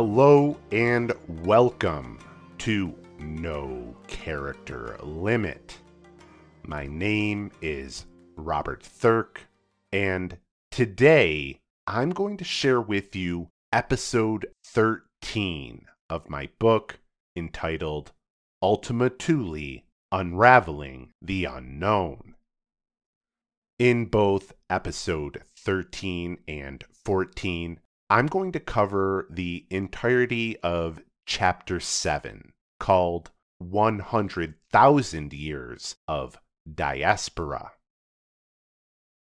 [0.00, 1.12] Hello and
[1.42, 2.20] welcome
[2.58, 5.76] to No Character Limit.
[6.64, 8.06] My name is
[8.36, 9.48] Robert Thirk,
[9.90, 10.38] and
[10.70, 11.58] today
[11.88, 17.00] I'm going to share with you episode 13 of my book
[17.34, 18.12] entitled
[18.62, 19.80] Ultima Thule
[20.12, 22.36] Unraveling the Unknown.
[23.80, 27.80] In both episode 13 and 14,
[28.10, 36.38] I'm going to cover the entirety of chapter 7 called 100,000 Years of
[36.74, 37.72] Diaspora.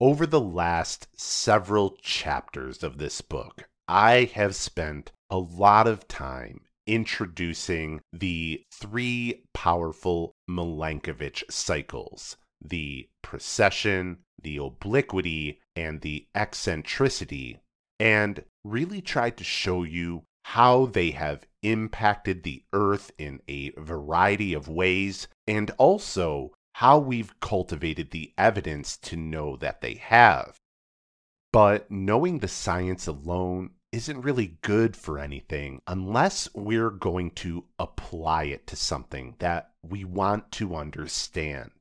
[0.01, 6.65] Over the last several chapters of this book, I have spent a lot of time
[6.85, 12.35] introducing the three powerful Milankovitch cycles
[12.65, 17.59] the precession, the obliquity, and the eccentricity,
[18.03, 24.53] and really tried to show you how they have impacted the earth in a variety
[24.53, 30.57] of ways, and also how we've cultivated the evidence to know that they have.
[31.53, 38.45] But knowing the science alone isn't really good for anything unless we're going to apply
[38.45, 41.71] it to something that we want to understand.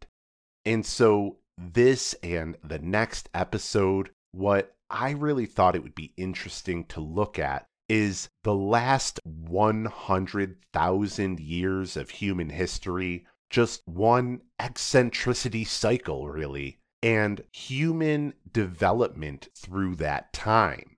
[0.64, 6.84] And so, this and the next episode, what I really thought it would be interesting
[6.86, 16.28] to look at is the last 100,000 years of human history, just one eccentricity cycle,
[16.28, 20.96] really, and human development through that time.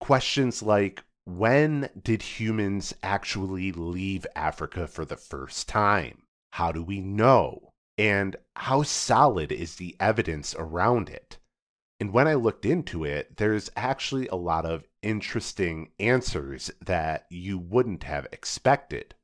[0.00, 6.22] Questions like when did humans actually leave Africa for the first time?
[6.52, 7.72] How do we know?
[7.98, 11.38] And how solid is the evidence around it?
[12.00, 17.58] And when I looked into it, there's actually a lot of interesting answers that you
[17.58, 19.14] wouldn't have expected.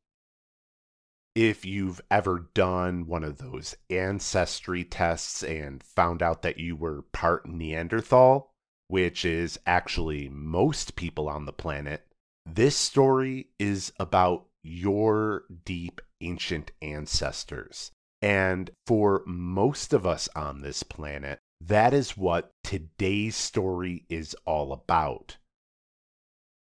[1.36, 7.02] If you've ever done one of those ancestry tests and found out that you were
[7.12, 8.50] part Neanderthal,
[8.88, 12.06] which is actually most people on the planet,
[12.46, 17.90] this story is about your deep ancient ancestors.
[18.22, 24.72] And for most of us on this planet, that is what today's story is all
[24.72, 25.36] about.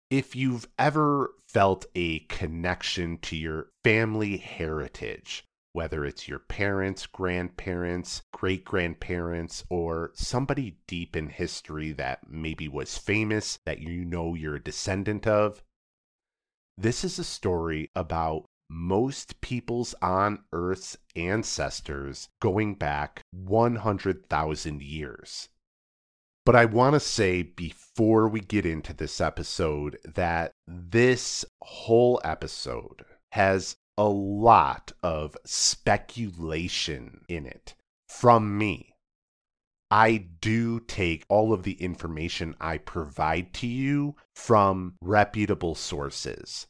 [0.09, 8.23] If you've ever felt a connection to your family heritage, whether it's your parents, grandparents,
[8.33, 14.55] great grandparents, or somebody deep in history that maybe was famous that you know you're
[14.55, 15.63] a descendant of,
[16.77, 25.49] this is a story about most peoples on Earth's ancestors going back 100,000 years.
[26.45, 33.05] But I want to say before we get into this episode that this whole episode
[33.33, 37.75] has a lot of speculation in it
[38.07, 38.95] from me.
[39.91, 46.67] I do take all of the information I provide to you from reputable sources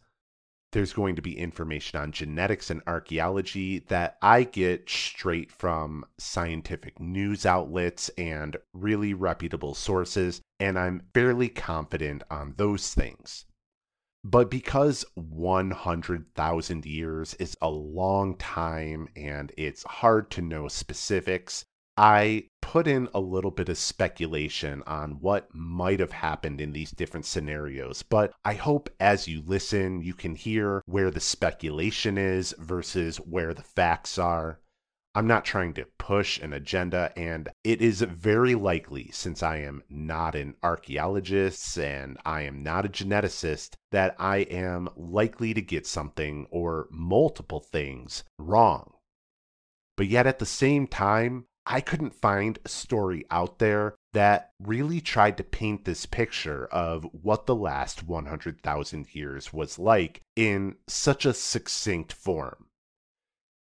[0.71, 6.99] there's going to be information on genetics and archaeology that I get straight from scientific
[6.99, 13.45] news outlets and really reputable sources, and I'm fairly confident on those things.
[14.23, 21.63] But because 100,000 years is a long time and it's hard to know specifics,
[22.01, 26.91] I put in a little bit of speculation on what might have happened in these
[26.91, 32.55] different scenarios, but I hope as you listen, you can hear where the speculation is
[32.57, 34.61] versus where the facts are.
[35.13, 39.83] I'm not trying to push an agenda, and it is very likely, since I am
[39.89, 45.85] not an archaeologist and I am not a geneticist, that I am likely to get
[45.85, 48.93] something or multiple things wrong.
[49.97, 55.01] But yet at the same time, I couldn't find a story out there that really
[55.01, 61.27] tried to paint this picture of what the last 100,000 years was like in such
[61.27, 62.65] a succinct form.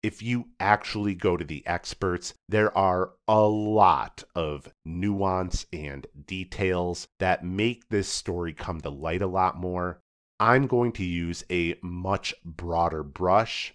[0.03, 7.07] If you actually go to the experts, there are a lot of nuance and details
[7.19, 10.01] that make this story come to light a lot more.
[10.37, 13.73] I'm going to use a much broader brush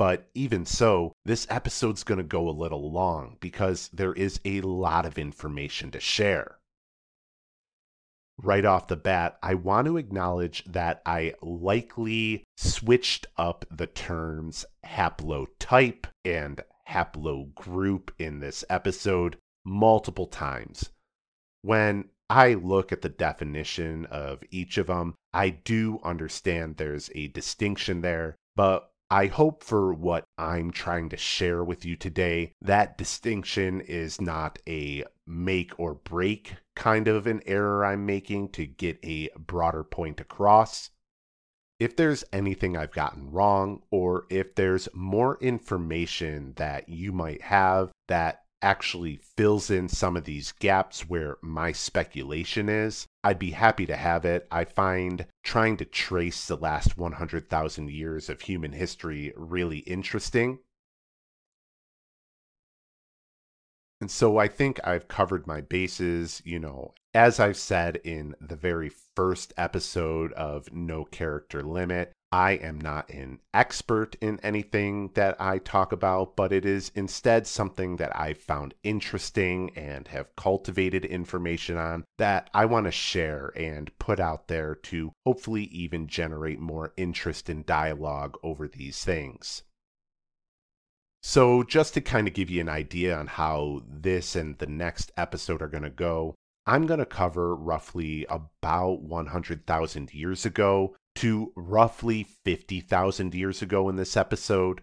[0.00, 4.62] but even so, this episode's going to go a little long because there is a
[4.62, 6.56] lot of information to share.
[8.42, 14.64] Right off the bat, I want to acknowledge that I likely switched up the terms
[14.86, 19.36] haplotype and haplogroup in this episode
[19.66, 20.88] multiple times.
[21.60, 27.28] When I look at the definition of each of them, I do understand there's a
[27.28, 32.96] distinction there, but I hope for what I'm trying to share with you today, that
[32.96, 38.98] distinction is not a make or break kind of an error I'm making to get
[39.02, 40.90] a broader point across.
[41.80, 47.90] If there's anything I've gotten wrong, or if there's more information that you might have
[48.06, 53.86] that actually fills in some of these gaps where my speculation is, I'd be happy
[53.86, 54.46] to have it.
[54.50, 60.58] I find trying to trace the last 100,000 years of human history really interesting.
[64.00, 68.56] And so I think I've covered my bases, you know, as I've said in the
[68.56, 75.40] very first episode of No Character Limit, I am not an expert in anything that
[75.40, 81.04] I talk about, but it is instead something that I've found interesting and have cultivated
[81.04, 86.60] information on that I want to share and put out there to hopefully even generate
[86.60, 89.62] more interest and dialogue over these things.
[91.22, 95.10] So, just to kind of give you an idea on how this and the next
[95.16, 96.34] episode are going to go,
[96.64, 103.96] I'm going to cover roughly about 100,000 years ago to roughly 50,000 years ago in
[103.96, 104.82] this episode.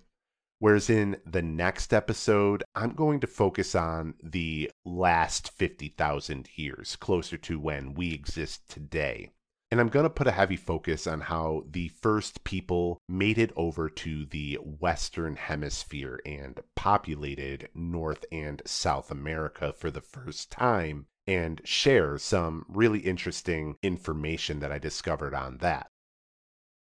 [0.60, 7.38] Whereas in the next episode, I'm going to focus on the last 50,000 years, closer
[7.38, 9.32] to when we exist today.
[9.70, 13.52] And I'm going to put a heavy focus on how the first people made it
[13.56, 21.08] over to the Western Hemisphere and populated North and South America for the first time
[21.28, 25.88] and share some really interesting information that I discovered on that.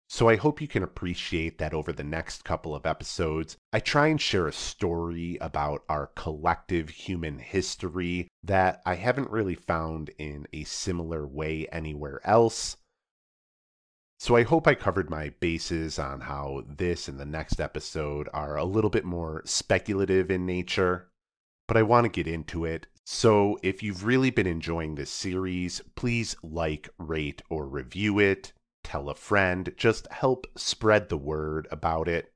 [0.08, 4.08] So I hope you can appreciate that over the next couple of episodes, I try
[4.08, 10.46] and share a story about our collective human history that I haven't really found in
[10.52, 12.76] a similar way anywhere else.
[14.18, 18.56] So I hope I covered my bases on how this and the next episode are
[18.56, 21.10] a little bit more speculative in nature,
[21.66, 22.86] but I want to get into it.
[23.04, 28.53] So if you've really been enjoying this series, please like, rate, or review it
[28.84, 32.32] tell a friend, just help spread the word about it.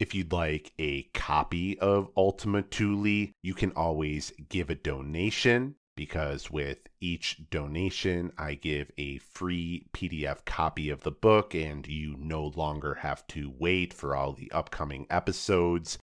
[0.00, 6.50] If you'd like a copy of Ultima Thule, you can always give a donation because
[6.50, 12.46] with each donation, I give a free PDF copy of the book, and you no
[12.46, 15.98] longer have to wait for all the upcoming episodes.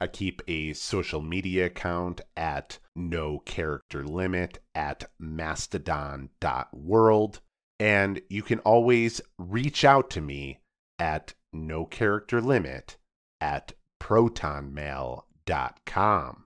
[0.00, 7.40] I keep a social media account at no character limit at mastodon.world.
[7.78, 10.58] And you can always reach out to me
[10.98, 12.96] at no character limit
[13.40, 16.44] at protonmail.com.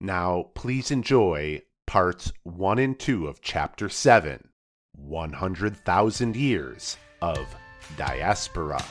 [0.00, 4.48] Now, please enjoy parts 1 and 2 of Chapter 7
[4.94, 7.56] 100,000 Years of
[7.96, 8.84] Diaspora.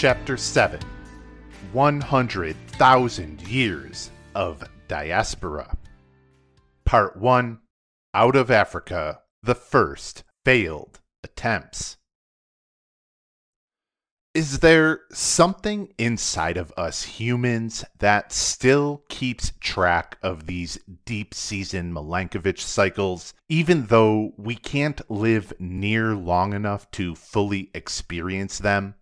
[0.00, 0.80] Chapter 7
[1.74, 5.76] 100,000 Years of Diaspora.
[6.86, 7.58] Part 1
[8.14, 11.98] Out of Africa The First Failed Attempts.
[14.32, 21.92] Is there something inside of us humans that still keeps track of these deep season
[21.92, 28.94] Milankovitch cycles, even though we can't live near long enough to fully experience them?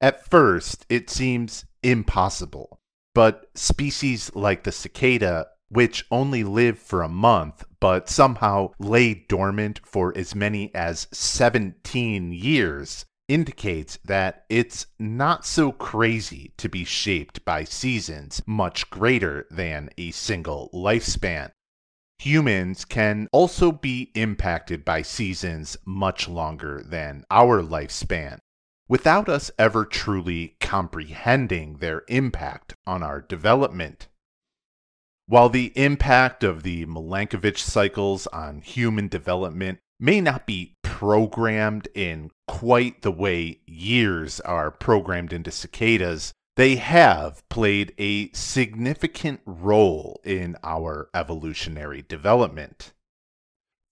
[0.00, 2.78] At first, it seems impossible,
[3.14, 9.80] but species like the cicada, which only live for a month but somehow lay dormant
[9.84, 17.44] for as many as 17 years, indicates that it's not so crazy to be shaped
[17.44, 21.50] by seasons much greater than a single lifespan.
[22.18, 28.38] Humans can also be impacted by seasons much longer than our lifespan
[28.88, 34.08] without us ever truly comprehending their impact on our development.
[35.26, 42.30] While the impact of the Milankovitch cycles on human development may not be programmed in
[42.46, 50.56] quite the way years are programmed into cicadas, they have played a significant role in
[50.62, 52.93] our evolutionary development.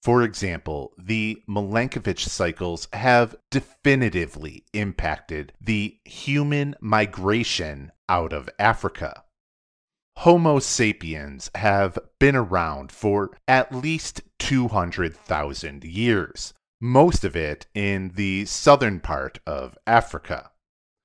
[0.03, 9.23] For example, the Milankovitch cycles have definitively impacted the human migration out of Africa.
[10.19, 18.45] Homo sapiens have been around for at least 200,000 years, most of it in the
[18.45, 20.52] southern part of Africa.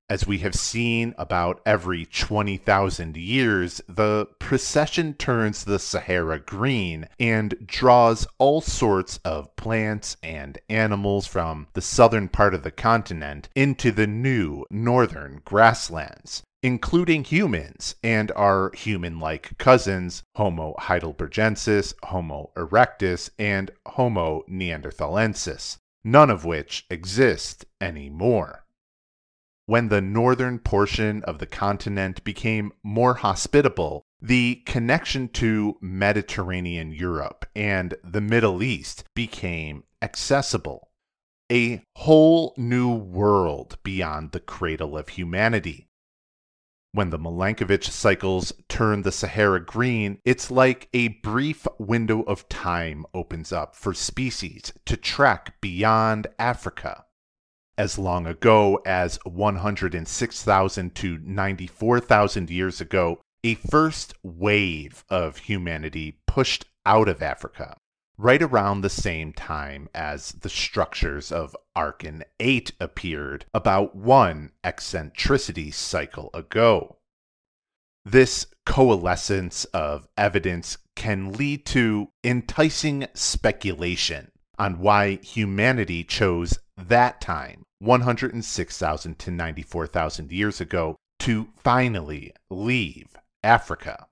[0.10, 7.56] As we have seen about every 20,000 years, the precession turns the Sahara green and
[7.66, 13.92] draws all sorts of plants and animals from the southern part of the continent into
[13.92, 23.30] the new northern grasslands, including humans and our human like cousins, Homo heidelbergensis, Homo erectus,
[23.38, 28.64] and Homo neanderthalensis, none of which exist anymore.
[29.68, 37.46] When the northern portion of the continent became more hospitable, the connection to Mediterranean Europe
[37.54, 40.88] and the Middle East became accessible.
[41.52, 45.90] A whole new world beyond the cradle of humanity.
[46.94, 53.06] When the Milankovitch cycles turn the Sahara green, it's like a brief window of time
[53.14, 57.04] opens up for species to trek beyond Africa
[57.78, 66.66] as long ago as 106,000 to 94,000 years ago, a first wave of humanity pushed
[66.86, 67.78] out of Africa,
[68.18, 75.70] right around the same time as the structures of Arkin 8 appeared about one eccentricity
[75.70, 76.98] cycle ago.
[78.04, 87.67] This coalescence of evidence can lead to enticing speculation on why humanity chose that time
[87.80, 94.08] 106,000 to 94,000 years ago to finally leave Africa.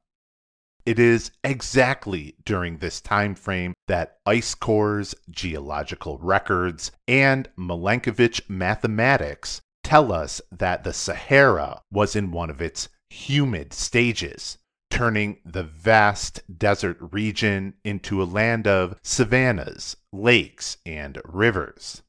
[0.86, 9.62] It is exactly during this time frame that ice cores, geological records, and Milankovitch mathematics
[9.84, 14.60] tell us that the Sahara was in one of its humid stages,
[14.92, 22.04] turning the vast desert region into a land of savannas, lakes, and rivers.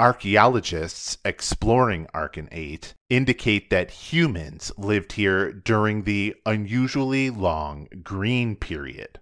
[0.00, 9.18] Archaeologists exploring Arkin 8 indicate that humans lived here during the unusually long green period.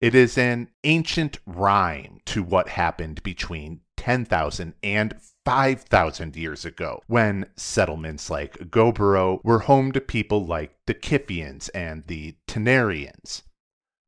[0.00, 7.50] It is an ancient rhyme to what happened between 10,000 and 5,000 years ago, when
[7.56, 13.42] settlements like Gobero were home to people like the Kiffians and the Tenerians.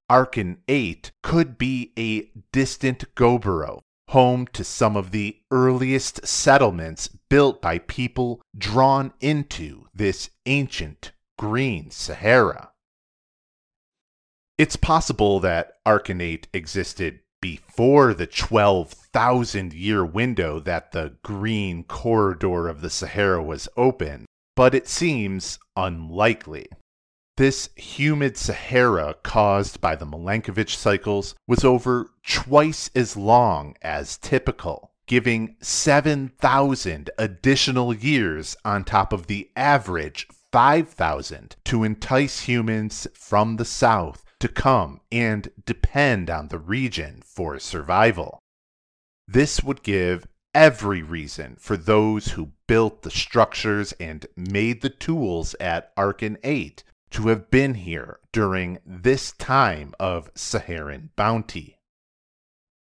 [0.09, 3.83] Arkin 8 could be a distant Gobero
[4.13, 11.91] home to some of the earliest settlements built by people drawn into this ancient green
[11.91, 12.71] Sahara.
[14.59, 22.83] It's possible that 8 existed before the 12,000 year window that the green corridor of
[22.83, 26.69] the Sahara was open, but it seems unlikely.
[27.39, 34.93] This humid Sahara caused by the Milankovitch cycles was over twice as long as typical,
[35.07, 43.65] giving 7,000 additional years on top of the average 5,000 to entice humans from the
[43.65, 48.41] south to come and depend on the region for survival.
[49.27, 55.57] This would give every reason for those who built the structures and made the tools
[55.59, 61.79] at Arkin 8 to have been here during this time of Saharan bounty.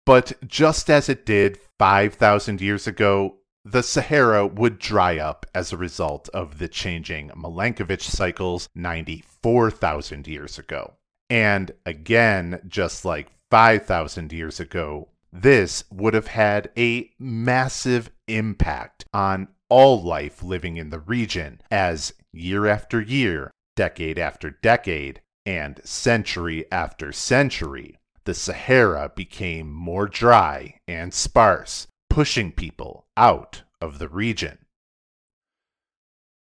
[0.07, 5.77] But just as it did 5,000 years ago, the Sahara would dry up as a
[5.77, 10.95] result of the changing Milankovitch cycles 94,000 years ago.
[11.29, 19.49] And again, just like 5,000 years ago, this would have had a massive impact on
[19.69, 26.67] all life living in the region as year after year decade after decade, and century
[26.71, 34.59] after century, the Sahara became more dry and sparse, pushing people out of the region.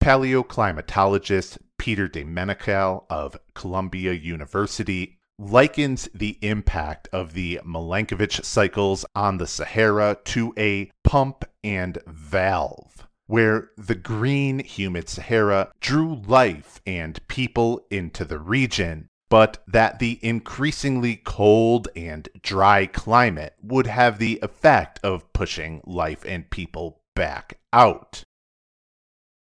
[0.03, 9.45] Paleoclimatologist Peter deMenocal of Columbia University likens the impact of the Milankovitch cycles on the
[9.45, 12.88] Sahara to a pump and valve
[13.29, 20.17] where the green humid Sahara drew life and people into the region, but that the
[20.23, 27.59] increasingly cold and dry climate would have the effect of pushing life and people back
[27.71, 28.23] out.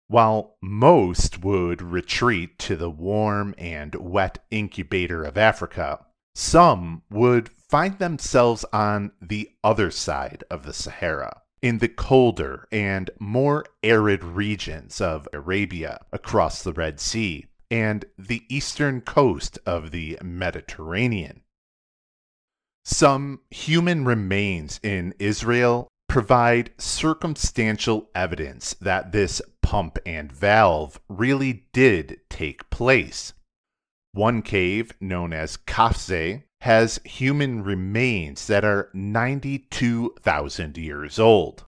[0.10, 6.06] While most would retreat to the warm and wet incubator of Africa,
[6.36, 13.10] some would find themselves on the other side of the Sahara, in the colder and
[13.20, 20.18] more arid regions of Arabia across the Red Sea and the eastern coast of the
[20.24, 21.42] Mediterranean.
[22.86, 32.20] Some human remains in Israel provide circumstantial evidence that this pump and valve really did
[32.30, 33.34] take place.
[34.12, 41.66] One cave, known as Qafzeh, has human remains that are 92,000 years old.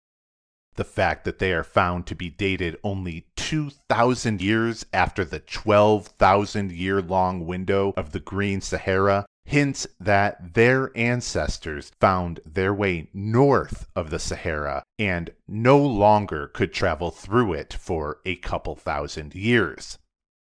[0.77, 6.73] The fact that they are found to be dated only 2,000 years after the 12,000
[6.73, 13.89] year long window of the Green Sahara hints that their ancestors found their way north
[13.97, 19.99] of the Sahara and no longer could travel through it for a couple thousand years.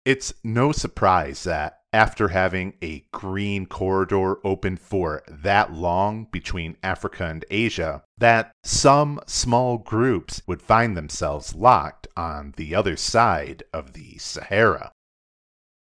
[0.03, 7.25] It's no surprise that after having a green corridor open for that long between Africa
[7.25, 13.93] and Asia, that some small groups would find themselves locked on the other side of
[13.93, 14.91] the Sahara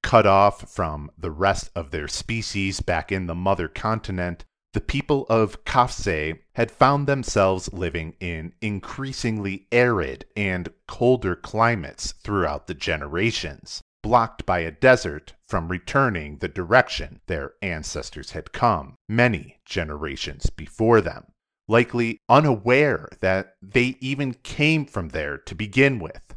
[0.03, 5.27] cut off from the rest of their species back in the mother continent, the people
[5.31, 13.81] of Qafzeh had found themselves living in increasingly arid and colder climates throughout the generations,
[14.03, 21.01] blocked by a desert from returning the direction their ancestors had come many generations before
[21.01, 21.25] them,
[21.69, 26.35] likely unaware that they even came from there to begin with.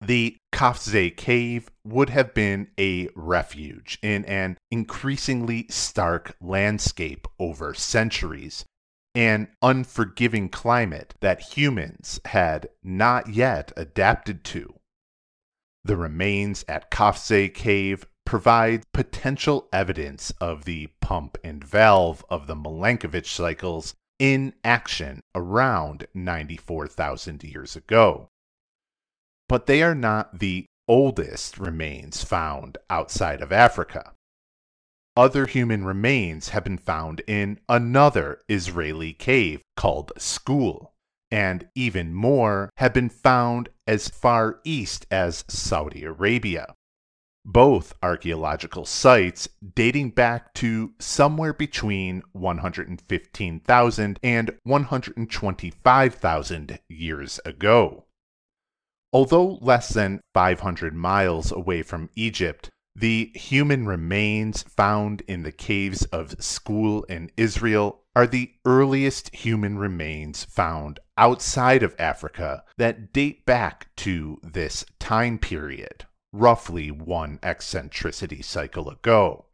[0.00, 8.64] The Qafzeh cave would have been a refuge in an increasingly stark landscape over centuries,
[9.14, 14.77] an unforgiving climate that humans had not yet adapted to.
[15.88, 22.54] The remains at Qafzeh cave provide potential evidence of the pump and valve of the
[22.54, 28.28] Milankovitch cycles in action around 94,000 years ago
[29.48, 34.12] but they are not the oldest remains found outside of Africa.
[35.16, 40.90] Other human remains have been found in another Israeli cave called Skhul,
[41.30, 46.74] and even more have been found as far east as Saudi Arabia.
[47.44, 58.04] Both archaeological sites dating back to somewhere between 115,000 and 125,000 years ago.
[59.10, 62.68] Although less than 500 miles away from Egypt,
[62.98, 69.78] the human remains found in the caves of Skhul in Israel are the earliest human
[69.78, 78.42] remains found outside of Africa that date back to this time period, roughly one eccentricity
[78.42, 79.46] cycle ago.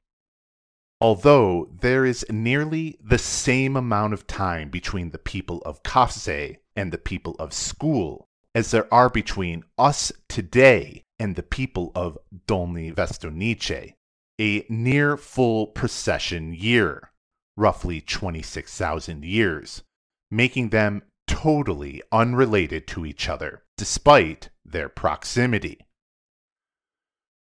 [0.99, 6.91] Although there is nearly the same amount of time between the people of Qafzeh and
[6.91, 12.93] the people of Skhul as there are between us today and the people of Dolny
[12.93, 13.95] Vestonice,
[14.41, 17.11] a near full precession year,
[17.57, 19.83] roughly 26,000 years,
[20.31, 25.79] making them totally unrelated to each other, despite their proximity.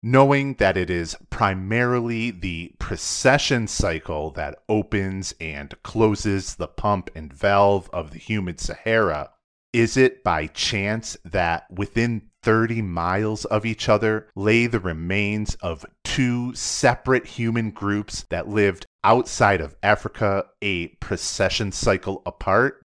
[0.03, 7.33] Knowing that it is primarily the precession cycle that opens and closes the pump and
[7.33, 9.31] valve of the humid Sahara
[9.73, 15.83] is it by chance that within 30 miles of each other lay the remains of
[16.03, 22.83] two separate human groups that lived outside of Africa a precession cycle apart?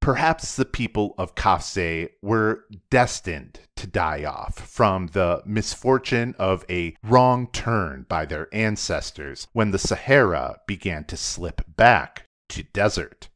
[0.00, 6.96] Perhaps the people of Qafzeh were destined to die off from the misfortune of a
[7.02, 13.28] wrong turn by their ancestors when the Sahara began to slip back to desert.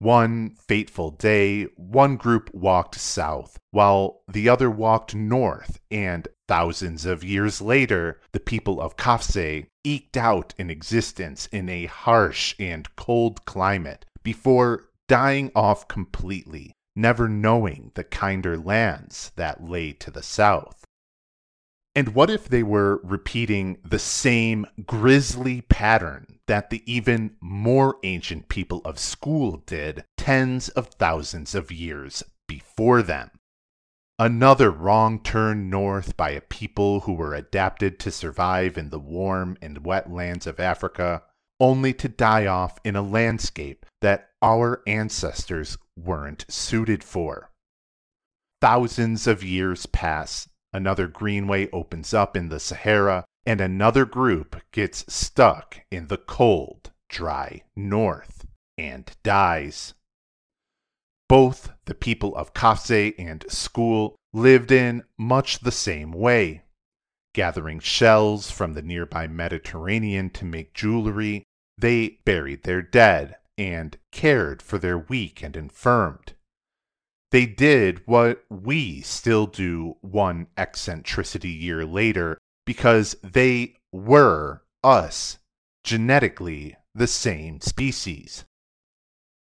[0.00, 7.24] One fateful day, one group walked south, while the other walked north, and thousands of
[7.24, 13.44] years later, the people of Qafzeh eked out an existence in a harsh and cold
[13.44, 20.84] climate before dying off completely, never knowing the kinder lands that lay to the south.
[21.98, 28.48] And what if they were repeating the same grisly pattern that the even more ancient
[28.48, 33.32] people of Skhul did tens of thousands of years before them?
[34.16, 39.58] Another wrong turn north by a people who were adapted to survive in the warm
[39.60, 41.24] and wet lands of Africa,
[41.58, 47.50] only to die off in a landscape that our ancestors weren't suited for.
[48.60, 55.04] Thousands of years pass Another greenway opens up in the Sahara, and another group gets
[55.12, 59.94] stuck in the cold dry north and dies.
[61.28, 66.62] Both the people of Qafzeh and Skhul lived in much the same way,
[67.34, 71.44] gathering shells from the nearby Mediterranean to make jewelry.
[71.76, 76.34] They buried their dead and cared for their weak and infirmed.
[77.30, 85.38] They did what we still do one eccentricity year later because they were us,
[85.84, 88.44] genetically the same species.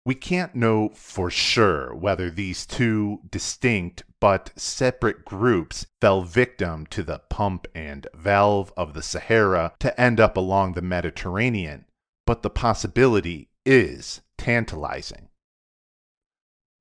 [0.06, 7.02] We can't know for sure whether these two distinct but separate groups fell victim to
[7.02, 11.86] the pump and valve of the Sahara to end up along the Mediterranean,
[12.26, 15.28] but the possibility is tantalizing.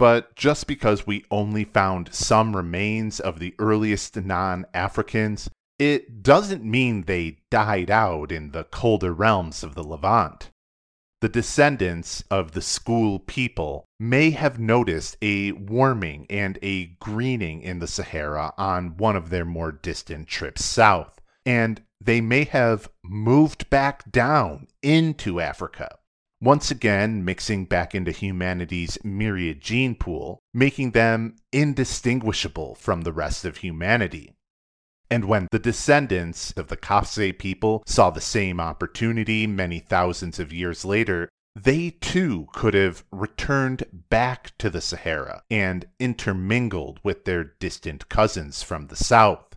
[0.04, 6.62] But just because we only found some remains of the earliest non Africans, it doesn't
[6.62, 10.50] mean they died out in the colder realms of the Levant.
[11.22, 17.80] The descendants of the Skhul people may have noticed a warming and a greening in
[17.80, 23.70] the Sahara on one of their more distant trips south, and they may have moved
[23.70, 25.98] back down into Africa
[26.44, 33.46] once again mixing back into humanity's myriad gene pool, making them indistinguishable from the rest
[33.46, 34.36] of humanity.
[35.10, 40.52] And when the descendants of the Qafzeh people saw the same opportunity many thousands of
[40.52, 47.44] years later, they too could have returned back to the Sahara and intermingled with their
[47.44, 49.56] distant cousins from the south.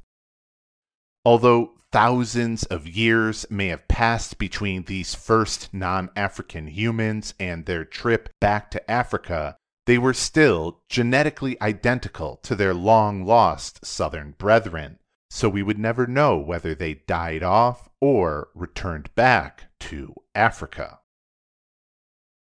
[1.24, 7.84] Although thousands of years may have passed between these first non African humans and their
[7.84, 14.98] trip back to Africa, they were still genetically identical to their long lost southern brethren,
[15.30, 21.00] so we would never know whether they died off or returned back to Africa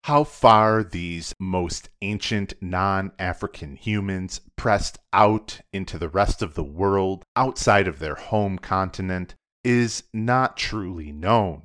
[0.08, 6.64] how far these most ancient non African humans pressed out into the rest of the
[6.64, 11.64] world outside of their home continent is not truly known.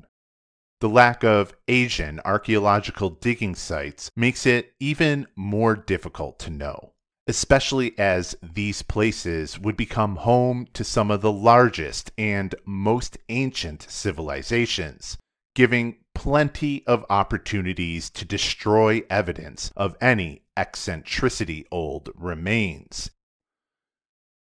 [0.81, 6.95] The lack of Asian archaeological digging sites makes it even more difficult to know,
[7.29, 13.87] especially as these places would become home to some of the largest and most ancient
[13.89, 15.17] civilizations,
[15.55, 23.11] giving plenty of opportunities to destroy evidence of any eccentricity old remains.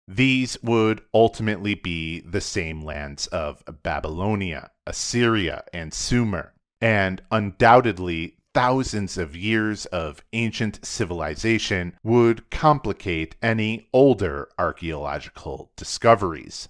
[0.08, 9.18] These would ultimately be the same lands of Babylonia, Assyria, and Sumer, and undoubtedly thousands
[9.18, 16.70] of years of ancient civilization would complicate any older archaeological discoveries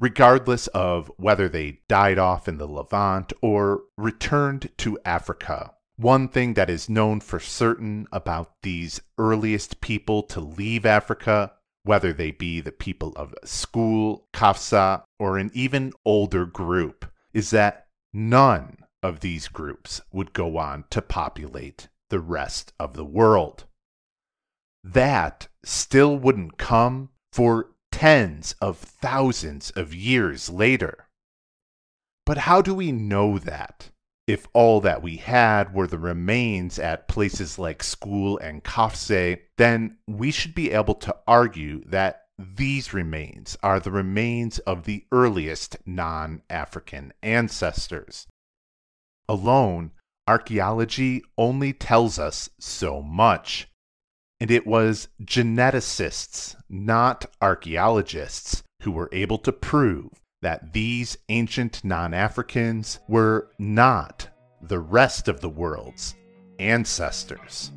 [0.00, 5.74] regardless of whether they died off in the Levant or returned to Africa.
[5.96, 12.14] One thing that is known for certain about these earliest people to leave Africa, whether
[12.14, 18.78] they be the people of Skhul, Qafzeh, or an even older group, is that none
[19.02, 23.64] of these groups would go on to populate the rest of the world.
[24.82, 31.06] That still wouldn't come for tens of thousands of years later.
[32.24, 33.90] But how do we know that?
[34.26, 39.98] If all that we had were the remains at places like Skhul and Qafzeh, then
[40.06, 45.76] we should be able to argue that these remains are the remains of the earliest
[45.84, 48.26] non African ancestors.
[49.28, 49.90] Alone,
[50.26, 53.69] archaeology only tells us so much.
[54.40, 62.14] And it was geneticists, not archaeologists, who were able to prove that these ancient non
[62.14, 64.30] Africans were not
[64.62, 66.14] the rest of the world's
[66.58, 67.70] ancestors.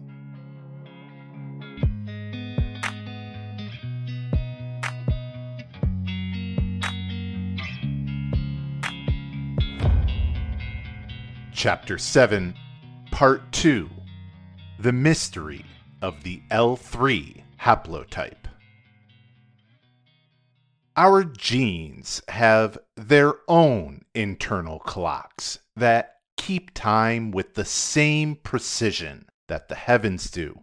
[11.52, 12.56] Chapter 7,
[13.12, 13.90] Part 2
[14.80, 15.66] The Mystery
[16.04, 18.46] of the L3 haplotype.
[20.96, 29.70] Our genes have their own internal clocks that keep time with the same precision that
[29.70, 30.60] the heavens do.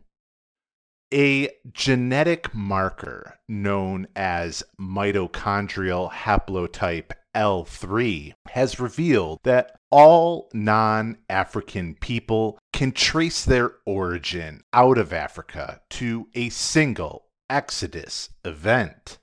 [1.12, 12.58] A genetic marker known as mitochondrial haplotype L3 has revealed that all non African people
[12.72, 19.18] can trace their origin out of Africa to a single Exodus event.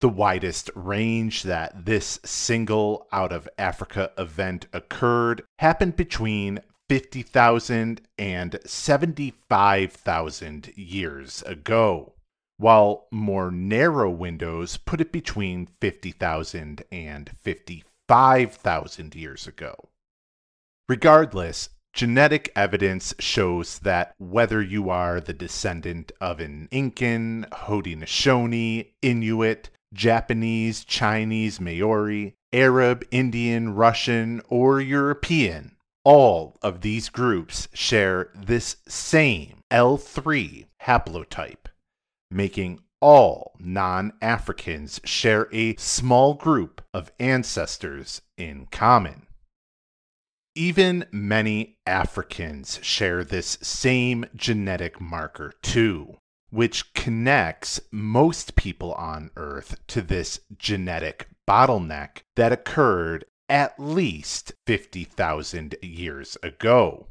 [0.00, 8.58] The widest range that this single out of Africa event occurred happened between 50,000 and
[8.64, 12.14] 75,000 years ago,
[12.58, 17.95] while more narrow windows put it between 50,000 and 55,000
[19.14, 19.74] years ago.
[20.88, 29.70] Regardless, genetic evidence shows that whether you are the descendant of an Incan, Haudenosaunee, Inuit,
[29.94, 39.62] Japanese, Chinese, Maori, Arab, Indian, Russian, or European, all of these groups share this same
[39.72, 41.66] L3 haplotype,
[42.30, 49.26] making all non Africans share a small group of ancestors in common.
[50.54, 56.16] Even many Africans share this same genetic marker too,
[56.50, 65.76] which connects most people on Earth to this genetic bottleneck that occurred at least 50,000
[65.82, 67.08] years ago.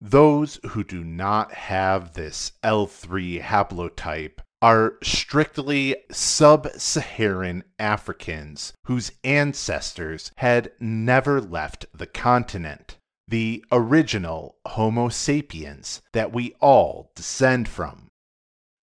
[0.00, 10.32] Those who do not have this L3 haplotype are strictly sub Saharan Africans whose ancestors
[10.36, 12.96] had never left the continent,
[13.28, 18.08] the original Homo sapiens that we all descend from.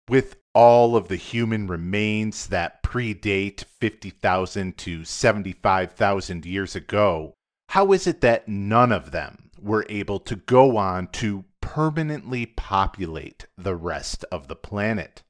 [0.09, 7.35] With all of the human remains that predate 50,000 to 75,000 years ago,
[7.69, 13.45] how is it that none of them were able to go on to permanently populate
[13.59, 15.23] the rest of the planet?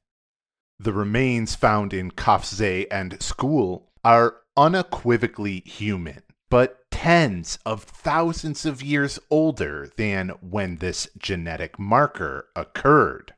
[0.81, 8.81] The remains found in Qafzeh and Skhul are unequivocally human, but tens of thousands of
[8.81, 13.33] years older than when this genetic marker occurred.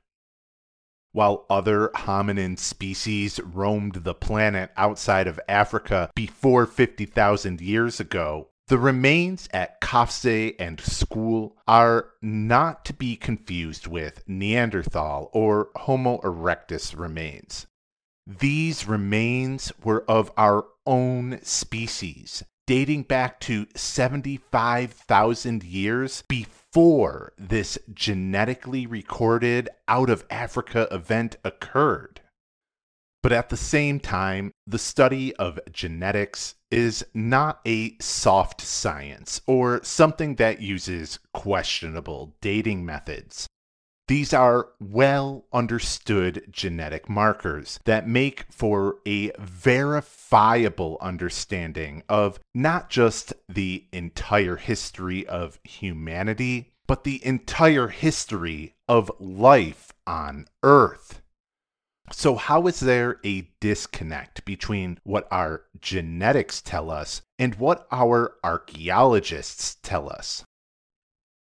[1.13, 8.77] While other hominin species roamed the planet outside of Africa before 50,000 years ago, the
[8.77, 16.97] remains at Qafzeh and Skhul are not to be confused with Neanderthal or Homo erectus
[16.97, 17.67] remains.
[18.25, 28.85] These remains were of our own species, dating back to 75,000 years before this genetically
[28.85, 32.21] recorded out of Africa event occurred.
[33.23, 39.83] But at the same time, the study of genetics is not a soft science or
[39.83, 43.47] something that uses questionable dating methods.
[44.07, 53.33] These are well understood genetic markers that make for a verifiable understanding of not just
[53.47, 61.21] the entire history of humanity, but the entire history of life on Earth.
[62.13, 68.35] So, how is there a disconnect between what our genetics tell us and what our
[68.43, 70.43] archaeologists tell us?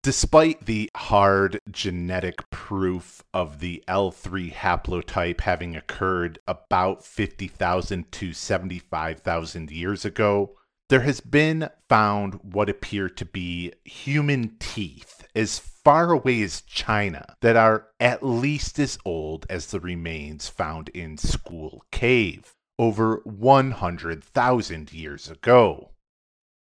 [0.03, 9.71] Despite the hard genetic proof of the L3 haplotype having occurred about 50,000 to 75,000
[9.71, 10.57] years ago,
[10.89, 17.25] there has been found what appear to be human teeth as far away as China
[17.41, 24.93] that are at least as old as the remains found in Skhul Cave over 100,000
[24.93, 25.93] years ago.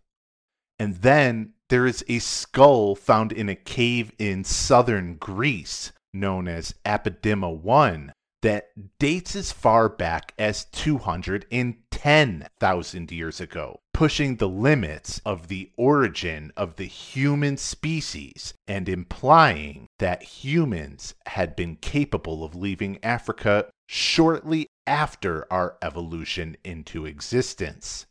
[0.79, 6.75] And then there is a skull found in a cave in southern Greece known as
[6.85, 15.49] Apidima 1 that dates as far back as 210,000 years ago, pushing the limits of
[15.49, 22.99] the origin of the human species and implying that humans had been capable of leaving
[23.05, 28.07] Africa shortly after our evolution into existence.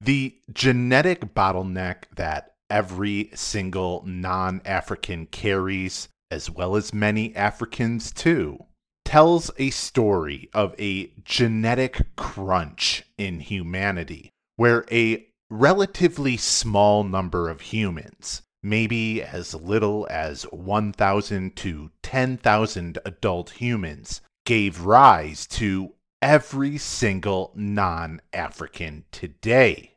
[0.00, 8.64] The genetic bottleneck that every single non African carries, as well as many Africans too,
[9.04, 17.60] tells a story of a genetic crunch in humanity, where a relatively small number of
[17.60, 27.52] humans maybe as little as 1,000 to 10,000 adult humans, gave rise to every single
[27.54, 29.94] non African today.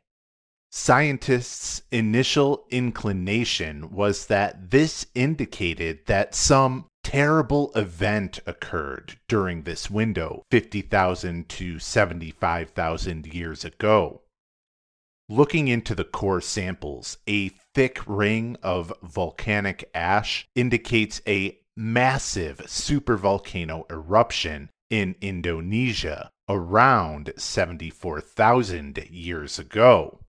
[0.70, 10.42] Scientists' initial inclination was that this indicated that some terrible event occurred during this window
[10.50, 14.22] 50,000 to 75,000 years ago.
[15.28, 23.90] Looking into the core samples, a thick ring of volcanic ash indicates a massive supervolcano
[23.90, 30.20] eruption in Indonesia around 74,000 years ago.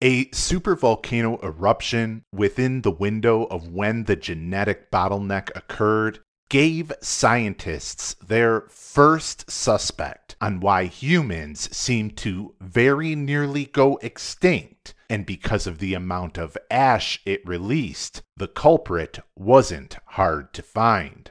[0.00, 8.62] A supervolcano eruption within the window of when the genetic bottleneck occurred gave scientists their
[8.68, 14.94] first suspect on why humans seem to very nearly go extinct.
[15.08, 21.30] And because of the amount of ash it released, the culprit wasn't hard to find.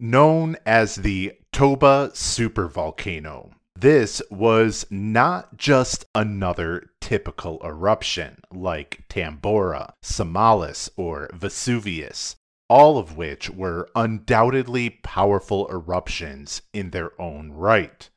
[0.00, 10.90] Known as the Toba supervolcano, this was not just another typical eruption like Tambora, Samalas,
[10.96, 12.36] or Vesuvius,
[12.68, 18.08] all of which were undoubtedly powerful eruptions in their own right.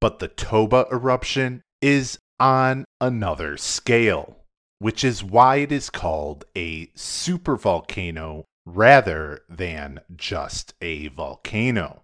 [0.00, 4.36] But the Toba eruption is on another scale,
[4.78, 12.02] which is why it is called a supervolcano rather than just a volcano.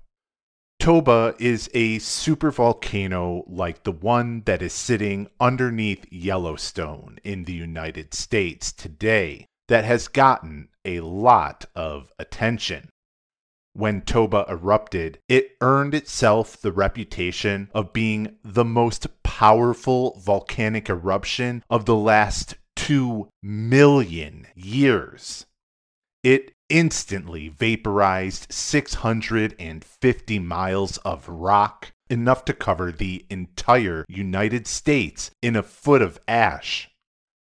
[0.80, 8.12] Toba is a supervolcano like the one that is sitting underneath Yellowstone in the United
[8.12, 12.88] States today that has gotten a lot of attention.
[13.72, 21.64] When Toba erupted, it earned itself the reputation of being the most powerful volcanic eruption
[21.68, 25.46] of the last two million years.
[26.22, 35.56] It instantly vaporized 650 miles of rock, enough to cover the entire United States in
[35.56, 36.88] a foot of ash.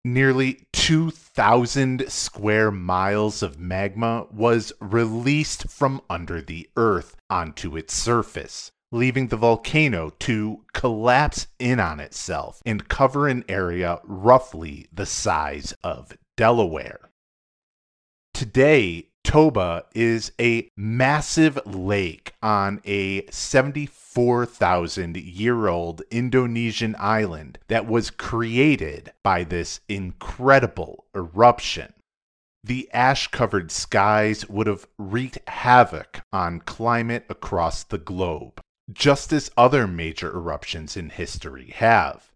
[0.05, 8.69] Nearly 2,000 square miles of magma was released from under the earth onto its surface,
[8.91, 15.73] leaving the volcano to collapse in on itself and cover an area roughly the size
[15.85, 17.09] of Delaware.
[18.33, 28.11] Today, Toba is a massive lake on a 74,000 year old Indonesian island that was
[28.11, 31.93] created by this incredible eruption.
[32.63, 39.51] The ash covered skies would have wreaked havoc on climate across the globe, just as
[39.57, 42.32] other major eruptions in history have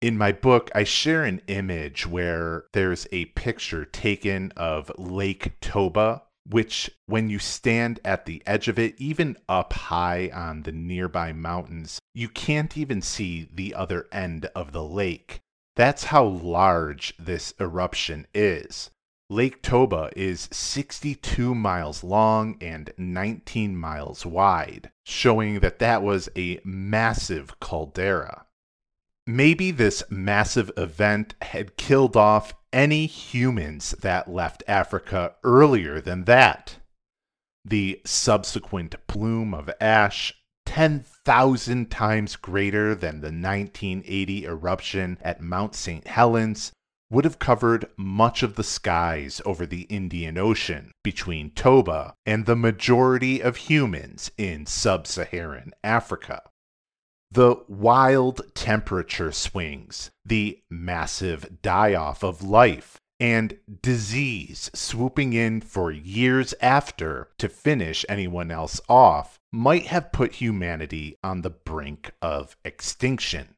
[0.00, 6.22] in my book, I share an image where there's a picture taken of Lake Toba,
[6.46, 11.32] which, when you stand at the edge of it, even up high on the nearby
[11.32, 15.40] mountains, you can't even see the other end of the lake.
[15.74, 18.90] That's how large this eruption is.
[19.30, 26.60] Lake Toba is 62 miles long and 19 miles wide, showing that that was a
[26.64, 28.46] massive caldera
[29.28, 36.78] maybe this massive event had killed off any humans that left Africa earlier than that.
[37.62, 40.32] The subsequent plume of ash,
[40.64, 46.06] 10,000 times greater than the 1980 eruption at Mount St.
[46.06, 46.72] Helens,
[47.10, 52.56] would have covered much of the skies over the Indian Ocean between Toba and the
[52.56, 56.42] majority of humans in sub Saharan Africa
[57.30, 65.90] the wild temperature swings, the massive die off of life, and disease swooping in for
[65.90, 72.56] years after to finish anyone else off might have put humanity on the brink of
[72.64, 73.54] extinction.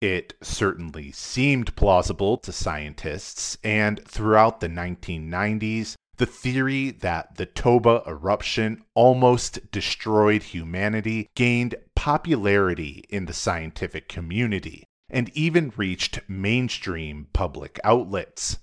[0.00, 8.02] It certainly seemed plausible to scientists, and throughout the 1990s, the theory that the Toba
[8.06, 17.80] eruption almost destroyed humanity gained popularity in the scientific community and even reached mainstream public
[17.82, 18.58] outlets.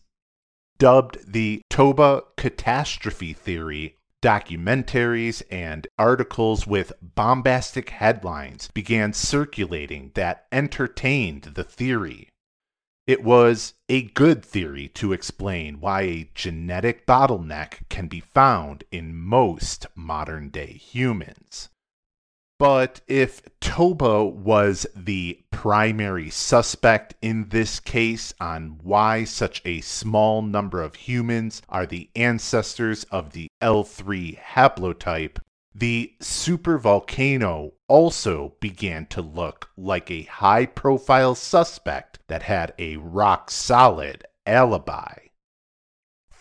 [0.77, 11.43] Dubbed the Toba catastrophe theory, documentaries and articles with bombastic headlines began circulating that entertained
[11.55, 12.29] the theory.
[13.05, 19.13] It was a good theory to explain why a genetic bottleneck can be found in
[19.13, 21.67] most modern day humans.
[22.57, 30.41] But if Toba was the primary suspect in this case on why such a small
[30.41, 35.37] number of humans are the ancestors of the L3 haplotype,
[35.73, 43.51] the supervolcano also began to look like a high profile suspect that had a rock
[43.51, 45.24] solid alibi.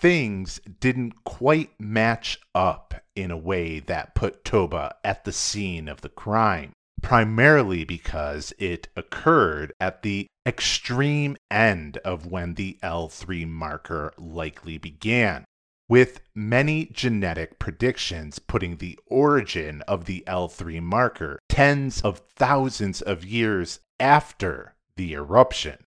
[0.05, 6.03] Things didn't quite match up in a way that put Toba at the scene of
[6.03, 14.13] the crime, primarily because it occurred at the extreme end of when the L3 marker
[14.19, 15.47] likely began,
[15.89, 23.25] with many genetic predictions putting the origin of the L3 marker tens of thousands of
[23.25, 25.79] years after the eruption.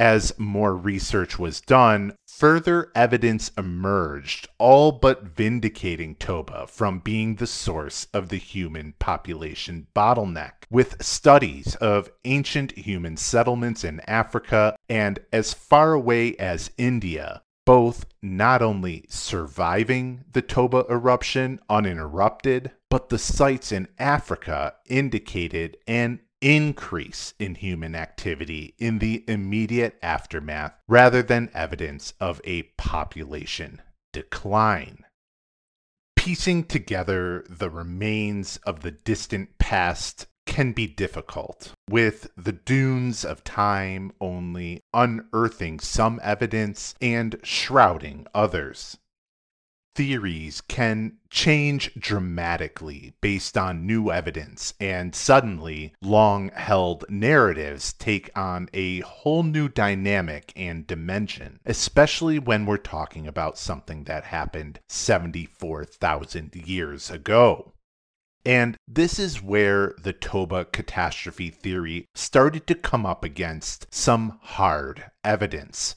[0.00, 7.46] As more research was done, further evidence emerged, all but vindicating Toba from being the
[7.46, 15.18] source of the human population bottleneck, with studies of ancient human settlements in Africa and
[15.34, 23.18] as far away as India, both not only surviving the Toba eruption uninterrupted, but the
[23.18, 31.50] sites in Africa indicated an increase in human activity in the immediate aftermath rather than
[31.54, 33.80] evidence of a population
[34.12, 35.04] decline.
[36.16, 43.44] Piecing together the remains of the distant past can be difficult, with the dunes of
[43.44, 48.98] time only unearthing some evidence and shrouding others
[49.94, 58.68] theories can change dramatically based on new evidence, and suddenly long held narratives take on
[58.72, 66.54] a whole new dynamic and dimension, especially when we're talking about something that happened 74,000
[66.54, 67.74] years ago.
[68.44, 75.10] And this is where the Toba catastrophe theory started to come up against some hard
[75.22, 75.96] evidence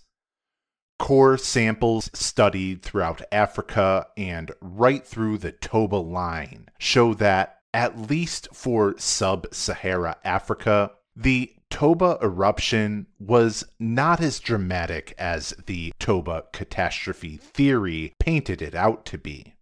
[1.00, 8.48] core samples studied throughout Africa and right through the Toba line show that, at least
[8.54, 17.38] for sub Sahara Africa, the Toba eruption was not as dramatic as the Toba catastrophe
[17.38, 19.56] theory painted it out to be.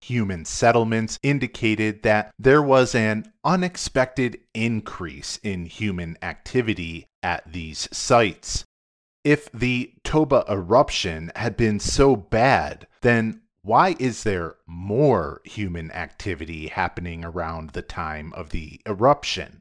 [0.00, 8.64] Human settlements indicated that there was an unexpected increase in human activity at these sites,
[9.28, 16.68] if the Toba eruption had been so bad, then why is there more human activity
[16.68, 19.60] happening around the time of the eruption?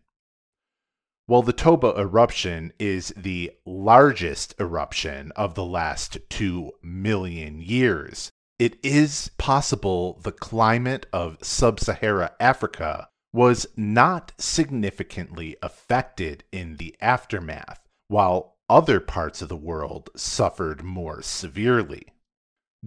[1.27, 8.31] Well, the Toba eruption is the largest eruption of the last two million years.
[8.57, 16.95] It is possible the climate of sub Sahara Africa was not significantly affected in the
[17.01, 22.07] aftermath, while other parts of the world suffered more severely.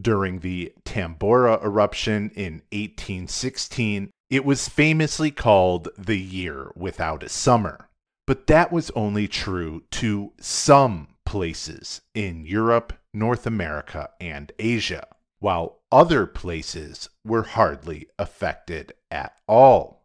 [0.00, 7.88] During the Tambora eruption in 1816, it was famously called the year without a summer.
[8.26, 15.06] But that was only true to some places in Europe, North America, and Asia,
[15.40, 19.99] while other places were hardly affected at all.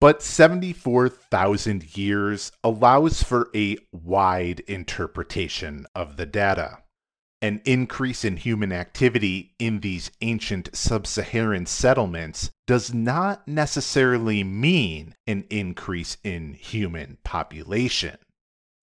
[0.00, 6.78] But 74,000 years allows for a wide interpretation of the data.
[7.40, 15.14] An increase in human activity in these ancient sub Saharan settlements does not necessarily mean
[15.26, 18.18] an increase in human population.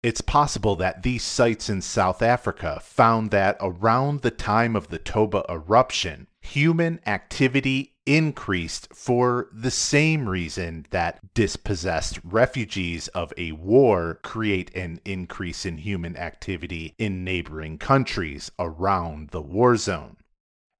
[0.02, 4.98] It's possible that these sites in South Africa found that around the time of the
[4.98, 14.18] Toba eruption, human activity increased for the same reason that dispossessed refugees of a war
[14.24, 20.16] create an increase in human activity in neighboring countries around the war zone.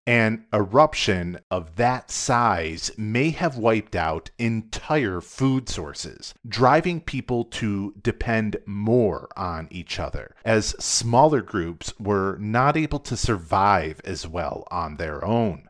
[0.06, 7.94] An eruption of that size may have wiped out entire food sources, driving people to
[8.02, 14.66] depend more on each other, as smaller groups were not able to survive as well
[14.70, 15.68] on their own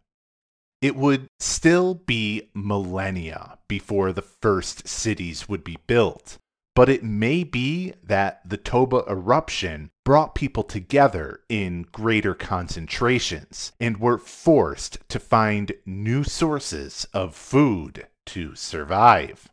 [0.82, 6.38] it would still be millennia before the first cities would be built.
[6.74, 13.98] But it may be that the Toba eruption brought people together in greater concentrations and
[13.98, 19.50] were forced to find new sources of food to survive.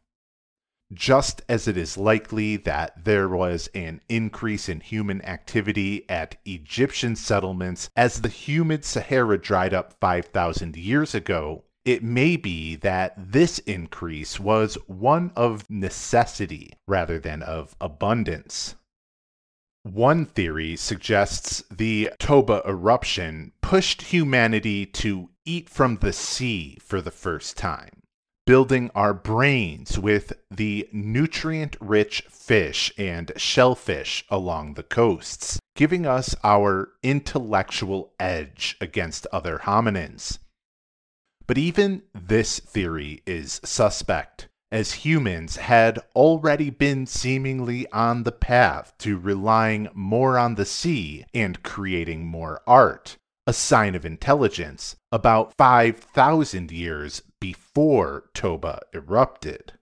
[0.93, 7.15] Just as it is likely that there was an increase in human activity at Egyptian
[7.15, 13.57] settlements as the humid Sahara dried up 5,000 years ago, it may be that this
[13.59, 18.75] increase was one of necessity rather than of abundance.
[19.81, 27.09] One theory suggests the Toba eruption pushed humanity to eat from the sea for the
[27.09, 28.03] first time,
[28.45, 36.35] building our brains with the nutrient rich fish and shellfish along the coasts, giving us
[36.43, 40.37] our intellectual edge against other hominins.
[41.49, 48.93] But even this theory is suspect as humans had already been seemingly on the path
[48.99, 55.55] to relying more on the sea and creating more art, a sign of intelligence, about
[55.57, 59.73] 5,000 years before Toba erupted.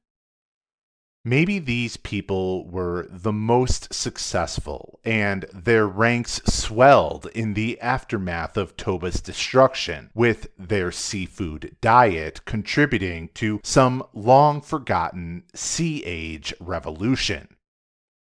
[1.27, 8.77] Maybe these people were the most successful, and their ranks swelled in the aftermath of
[8.77, 17.57] Toba's destruction, with their seafood diet contributing to some long forgotten Sea Age revolution.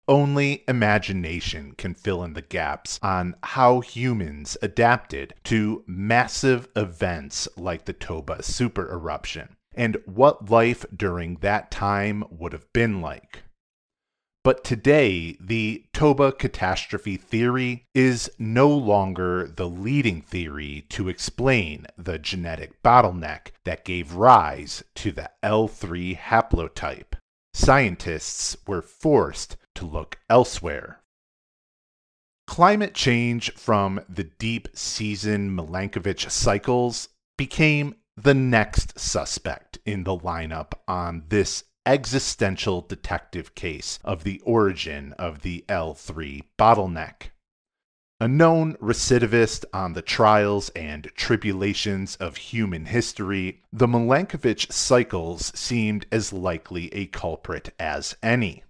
[0.07, 7.85] Only imagination can fill in the gaps on how humans adapted to massive events like
[7.85, 13.43] the Toba super eruption and what life during that time would have been like.
[14.43, 22.17] But today, the Toba catastrophe theory is no longer the leading theory to explain the
[22.17, 27.15] genetic bottleneck that gave rise to the L3 haplotype.
[27.53, 31.01] Scientists were forced to look elsewhere.
[32.47, 40.73] Climate change from the deep season Milankovitch cycles became the next suspect in the lineup
[40.87, 47.29] on this existential detective case of the origin of the L3 bottleneck.
[48.19, 56.07] A known recidivist on the trials and tribulations of human history, the Milankovitch cycles seemed
[56.11, 58.63] as likely a culprit as any.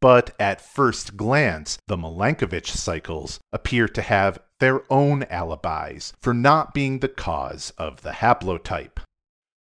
[0.00, 6.72] But at first glance, the Milankovitch cycles appear to have their own alibis for not
[6.72, 9.00] being the cause of the haplotype.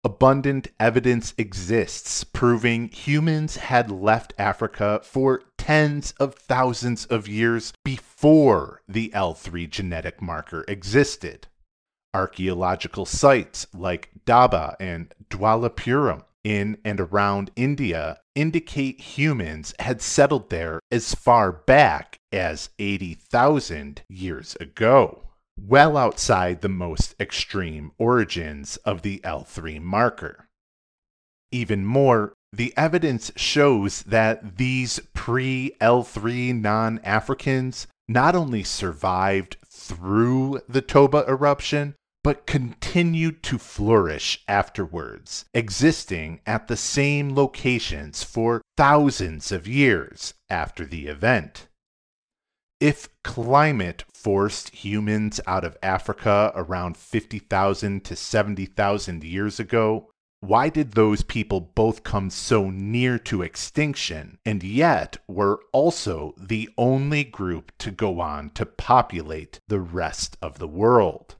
[0.02, 8.80] Abundant evidence exists proving humans had left Africa for tens of thousands of years before
[8.88, 11.48] the L3 genetic marker existed.
[12.14, 20.80] Archaeological sites like Daba and Jwalapuram in and around India indicate humans had settled there
[20.90, 29.18] as far back as 80,000 years ago, well outside the most extreme origins of the
[29.24, 30.48] L3 marker.
[31.52, 40.60] Even more, the evidence shows that these pre L3 non Africans not only survived through
[40.68, 49.50] the Toba eruption, but continued to flourish afterwards, existing at the same locations for thousands
[49.52, 51.66] of years after the event.
[52.80, 60.08] If climate forced humans out of Africa around 50,000 to 70,000 years ago,
[60.40, 66.70] why did those people both come so near to extinction and yet were also the
[66.78, 71.36] only group to go on to populate the rest of the world?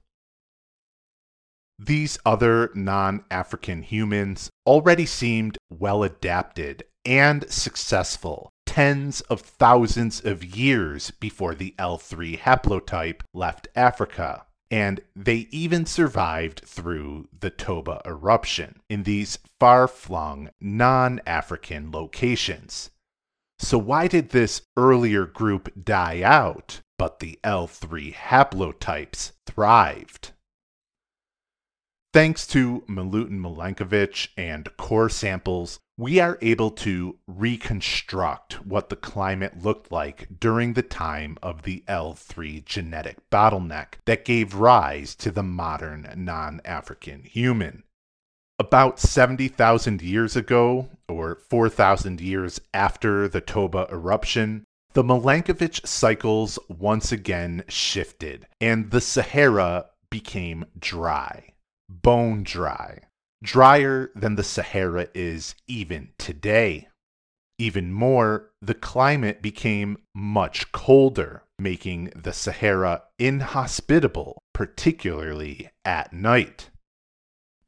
[1.79, 10.45] These other non African humans already seemed well adapted and successful tens of thousands of
[10.45, 18.81] years before the L3 haplotype left Africa, and they even survived through the Toba eruption
[18.89, 22.91] in these far flung non African locations.
[23.59, 30.31] So, why did this earlier group die out, but the L3 haplotypes thrived?
[32.13, 39.63] Thanks to Milutin Milankovitch and core samples, we are able to reconstruct what the climate
[39.63, 45.43] looked like during the time of the L3 genetic bottleneck that gave rise to the
[45.43, 47.83] modern non African human.
[48.59, 57.13] About 70,000 years ago, or 4,000 years after the Toba eruption, the Milankovitch cycles once
[57.13, 61.51] again shifted, and the Sahara became dry
[61.91, 63.01] bone dry,
[63.43, 66.89] drier than the Sahara is even today.
[67.59, 76.71] Even more, the climate became much colder, making the Sahara inhospitable, particularly at night.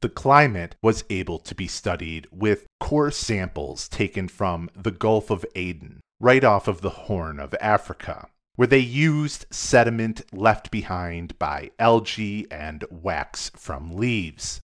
[0.01, 5.45] The climate was able to be studied with core samples taken from the Gulf of
[5.55, 11.71] Aden, right off of the Horn of Africa where they used sediment left behind by
[11.79, 14.61] algae and wax from leaves.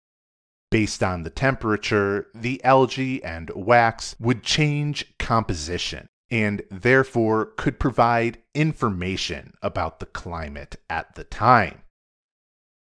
[0.71, 8.39] Based on the temperature, the algae and wax would change composition and therefore could provide
[8.55, 11.83] information about the climate at the time.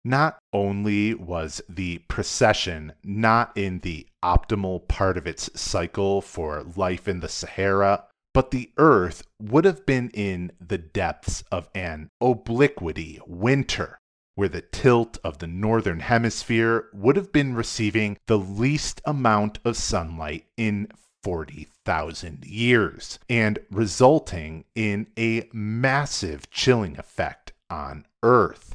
[0.04, 7.08] Not only was the precession not in the optimal part of its cycle for life
[7.08, 13.20] in the Sahara, but the Earth would have been in the depths of an obliquity
[13.26, 13.98] winter,
[14.36, 19.76] where the tilt of the northern hemisphere would have been receiving the least amount of
[19.76, 20.86] sunlight in
[21.24, 28.74] 40,000 years, and resulting in a massive chilling effect on Earth.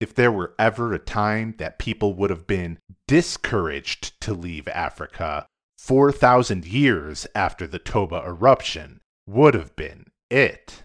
[0.00, 5.46] If there were ever a time that people would have been discouraged to leave Africa,
[5.78, 10.82] 4,000 years after the Toba eruption would have been it.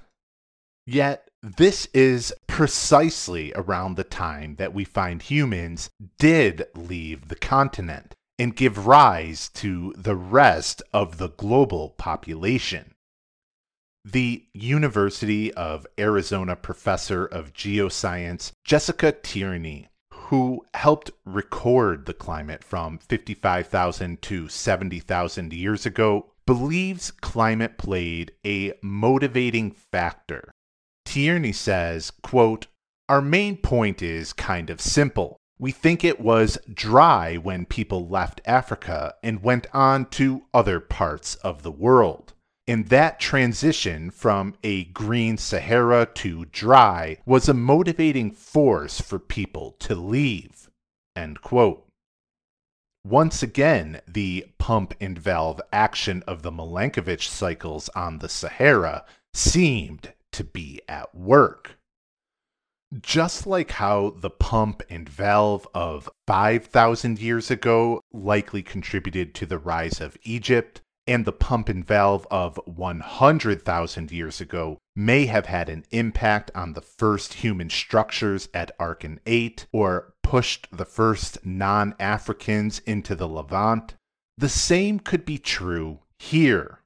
[0.85, 8.15] Yet, this is precisely around the time that we find humans did leave the continent
[8.39, 12.93] and give rise to the rest of the global population.
[14.05, 22.99] The University of Arizona professor of geoscience, Jessica Tierney, who helped record the climate from
[22.99, 30.52] 55,000 to 70,000 years ago, believes climate played a motivating factor.
[31.05, 32.67] Tierney says, quote,
[33.09, 35.37] Our main point is kind of simple.
[35.59, 41.35] We think it was dry when people left Africa and went on to other parts
[41.35, 42.33] of the world.
[42.67, 49.75] And that transition from a green Sahara to dry was a motivating force for people
[49.79, 50.69] to leave.
[51.15, 51.85] End quote.
[53.05, 60.13] Once again, the pump and valve action of the Milankovitch cycles on the Sahara seemed
[60.33, 61.77] to be at work.
[63.01, 69.57] Just like how the pump and valve of 5,000 years ago likely contributed to the
[69.57, 75.69] rise of Egypt, and the pump and valve of 100,000 years ago may have had
[75.69, 81.93] an impact on the first human structures at Arkin 8 or pushed the first non
[81.99, 83.95] Africans into the Levant,
[84.37, 86.79] the same could be true here.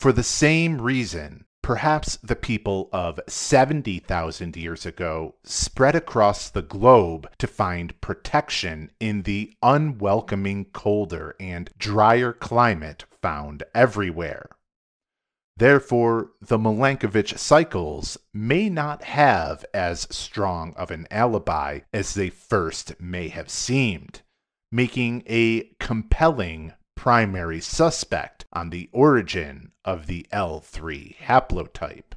[0.00, 7.30] For the same reason, perhaps the people of 70,000 years ago spread across the globe
[7.38, 14.48] to find protection in the unwelcoming colder and drier climate found everywhere.
[15.56, 23.00] Therefore, the Milankovitch cycles may not have as strong of an alibi as they first
[23.00, 24.22] may have seemed,
[24.72, 32.12] making a compelling primary suspect on the origin of the L3 haplotype.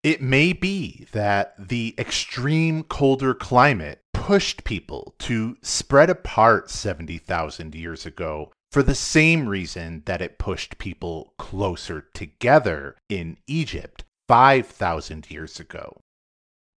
[0.00, 8.06] It may be that the extreme colder climate pushed people to spread apart 70,000 years
[8.06, 15.58] ago for the same reason that it pushed people closer together in Egypt 5,000 years
[15.58, 15.96] ago.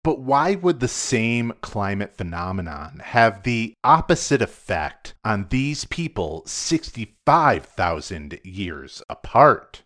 [0.07, 8.39] But why would the same climate phenomenon have the opposite effect on these people 65,000
[8.41, 9.83] years apart?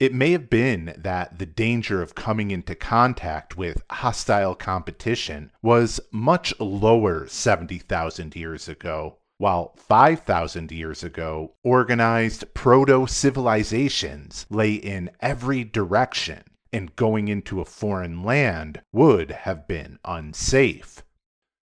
[0.00, 6.00] It may have been that the danger of coming into contact with hostile competition was
[6.10, 15.62] much lower 70,000 years ago, while 5,000 years ago, organized proto civilizations lay in every
[15.62, 16.42] direction
[16.72, 21.02] and going into a foreign land would have been unsafe.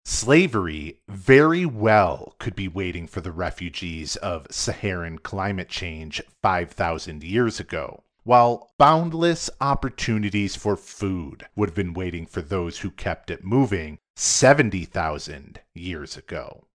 [0.04, 7.60] Slavery very well could be waiting for the refugees of Saharan climate change 5,000 years
[7.60, 13.44] ago, while boundless opportunities for food would have been waiting for those who kept it
[13.44, 16.66] moving 70,000 years ago.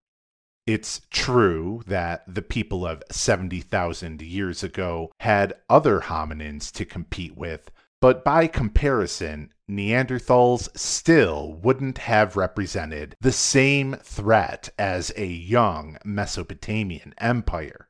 [0.66, 7.72] It's true that the people of 70,000 years ago had other hominins to compete with,
[8.00, 17.14] but by comparison, Neanderthals still wouldn't have represented the same threat as a young Mesopotamian
[17.18, 17.90] empire.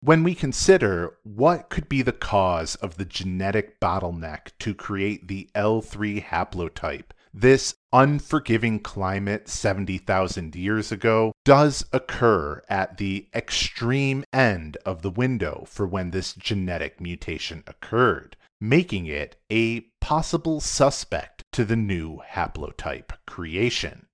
[0.00, 5.48] When we consider what could be the cause of the genetic bottleneck to create the
[5.54, 15.02] L3 haplotype, this unforgiving climate 70,000 years ago does occur at the extreme end of
[15.02, 21.76] the window for when this genetic mutation occurred making it a possible suspect to the
[21.76, 24.06] new haplotype creation.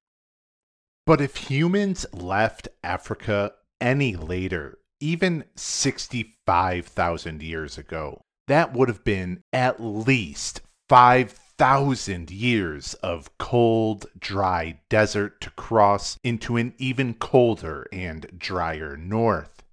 [1.07, 9.43] But if humans left Africa any later, even 65,000 years ago, that would have been
[9.53, 18.39] at least 5,000 years of cold, dry desert to cross into an even colder and
[18.39, 19.64] drier north.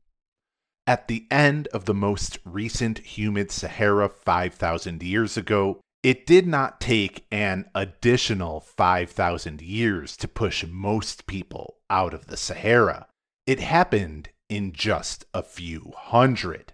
[0.92, 6.82] At the end of the most recent humid Sahara 5,000 years ago, it did not
[6.82, 13.08] take an additional 5,000 years to push most people out of the Sahara.
[13.48, 16.74] It happened in just a few hundred.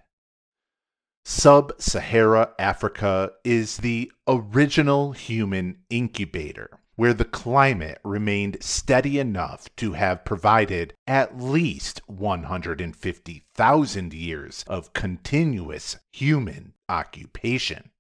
[1.24, 9.94] Sub Sahara Africa is the original human incubator, where the climate remained steady enough to
[9.94, 17.92] have provided at least 150,000 years of continuous human occupation.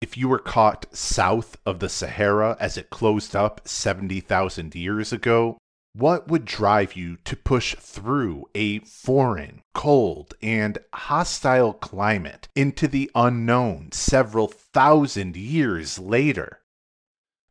[0.00, 5.58] If you were caught south of the Sahara as it closed up 70,000 years ago,
[5.92, 13.10] what would drive you to push through a foreign, cold, and hostile climate into the
[13.16, 16.60] unknown several thousand years later?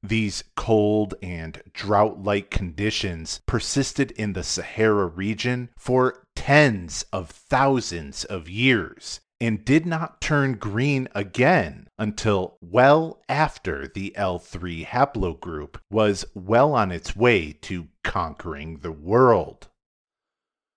[0.04, 8.24] These cold and drought like conditions persisted in the Sahara region for tens of thousands
[8.26, 16.26] of years and did not turn green again until well after the L3 haplogroup was
[16.34, 19.68] well on its way to conquering the world.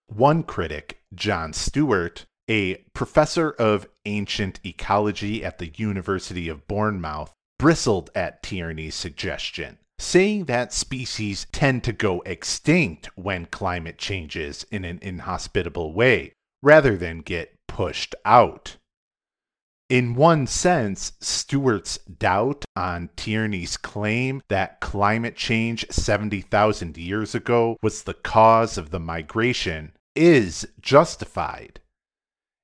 [0.09, 8.11] One critic, John Stewart, a professor of ancient ecology at the University of Bournemouth, bristled
[8.15, 14.99] at Tierney's suggestion, saying that species tend to go extinct when climate changes in an
[15.03, 16.33] inhospitable way,
[16.63, 18.77] rather than get pushed out.
[19.89, 28.03] In one sense, Stewart's doubt on Tierney's claim that climate change 70,000 years ago was
[28.03, 31.81] the cause of the migration is justified.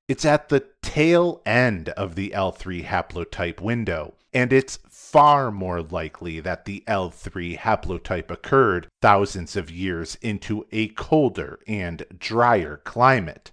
[0.07, 6.41] It's at the tail end of the L3 haplotype window, and it's far more likely
[6.41, 13.51] that the L3 haplotype occurred thousands of years into a colder and drier climate.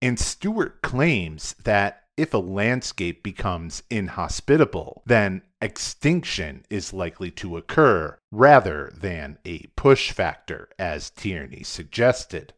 [0.00, 8.16] And Stewart claims that if a landscape becomes inhospitable, then extinction is likely to occur
[8.32, 12.54] rather than a push factor, as Tierney suggested.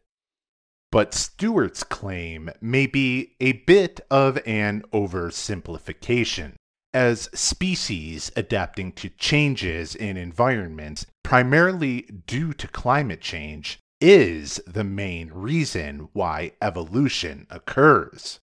[0.91, 6.53] But Stewart's claim may be a bit of an oversimplification,
[6.93, 15.29] as species adapting to changes in environments primarily due to climate change is the main
[15.31, 18.39] reason why evolution occurs.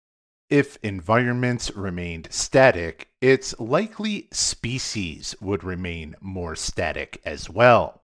[0.51, 8.03] If environments remained static, it's likely species would remain more static as well.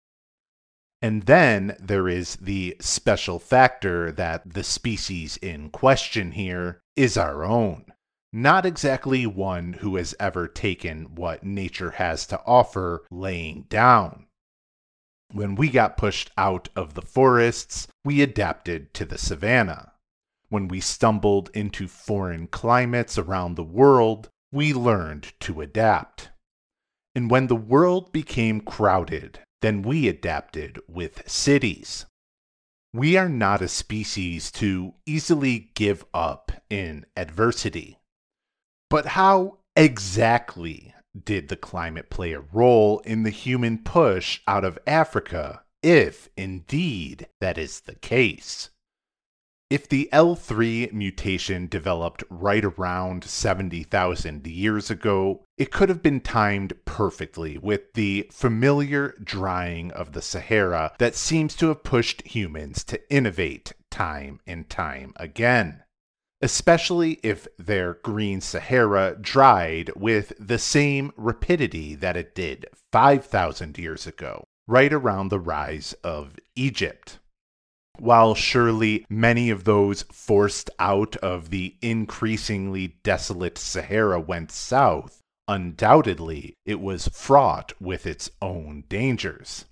[1.01, 7.43] And then there is the special factor that the species in question here is our
[7.43, 7.85] own.
[8.37, 14.27] Not exactly one who has ever taken what nature has to offer laying down.
[15.31, 19.93] When we got pushed out of the forests, we adapted to the savanna.
[20.49, 26.29] When we stumbled into foreign climates around the world, we learned to adapt.
[27.15, 32.05] And when the world became crowded, then we adapted with cities.
[32.93, 37.96] We are not a species to easily give up in adversity.
[38.89, 40.93] But how exactly
[41.25, 47.27] did the climate play a role in the human push out of Africa, if indeed
[47.41, 48.69] that is the case?
[49.69, 56.73] If the L3 mutation developed right around 70,000 years ago, it could have been timed
[56.85, 63.11] perfectly with the familiar drying of the Sahara that seems to have pushed humans to
[63.11, 65.83] innovate time and time again
[66.41, 74.05] especially if their green Sahara dried with the same rapidity that it did 5,000 years
[74.05, 77.19] ago, right around the rise of Egypt.
[77.99, 86.53] While surely many of those forced out of the increasingly desolate Sahara went south, undoubtedly
[86.65, 89.65] it was fraught with its own dangers.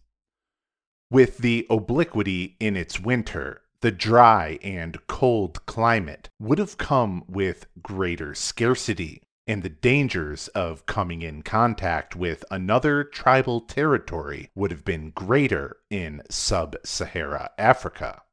[1.12, 7.68] With the obliquity in its winter, the dry and cold climate would have come with
[7.82, 14.84] greater scarcity, and the dangers of coming in contact with another tribal territory would have
[14.84, 18.24] been greater in sub Sahara Africa.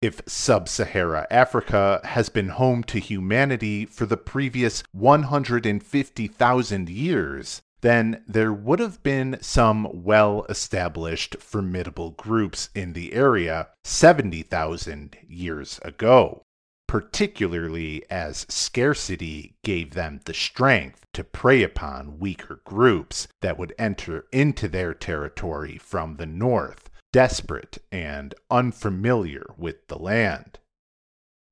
[0.00, 8.22] If sub Sahara Africa has been home to humanity for the previous 150,000 years, then
[8.26, 16.42] there would have been some well established formidable groups in the area 70,000 years ago.
[16.88, 24.24] particularly as scarcity gave them the strength to prey upon weaker groups that would enter
[24.32, 30.58] into their territory from the north, desperate and unfamiliar with the land.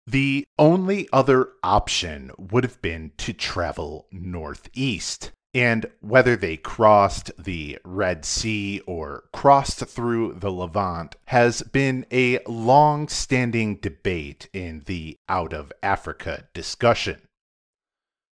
[0.06, 7.78] The only other option would have been to travel northeast, and whether they crossed the
[7.82, 15.16] Red Sea or crossed through the Levant has been a long standing debate in the
[15.30, 17.22] out of Africa discussion.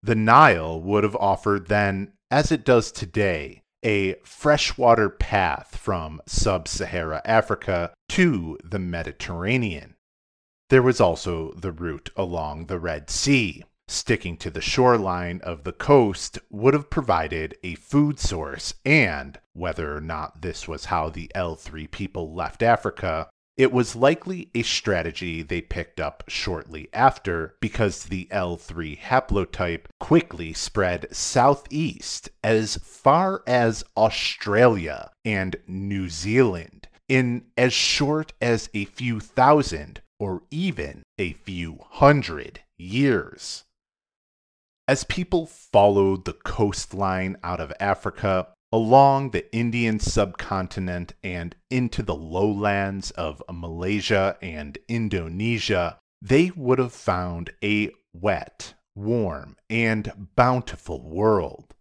[0.03, 6.68] The Nile would have offered then, as it does today, a freshwater path from sub
[6.68, 9.95] Sahara Africa to the Mediterranean.
[10.70, 15.72] There was also the route along the Red Sea, sticking to the shoreline of the
[15.72, 21.32] coast would have provided a food source, and whether or not this was how the
[21.36, 28.04] L3 people left Africa, it was likely a strategy they picked up shortly after because
[28.04, 37.74] the L3 haplotype quickly spread southeast as far as Australia and New Zealand in as
[37.74, 43.64] short as a few thousand or even a few hundred years.
[44.90, 52.16] As people followed the coastline out of Africa, along the Indian subcontinent and into the
[52.16, 61.74] lowlands of Malaysia and Indonesia, they would have found a wet, warm, and bountiful world.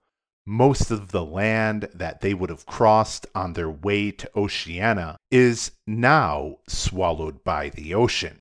[0.45, 5.71] Most of the land that they would have crossed on their way to Oceania is
[5.87, 8.41] now swallowed by the ocean.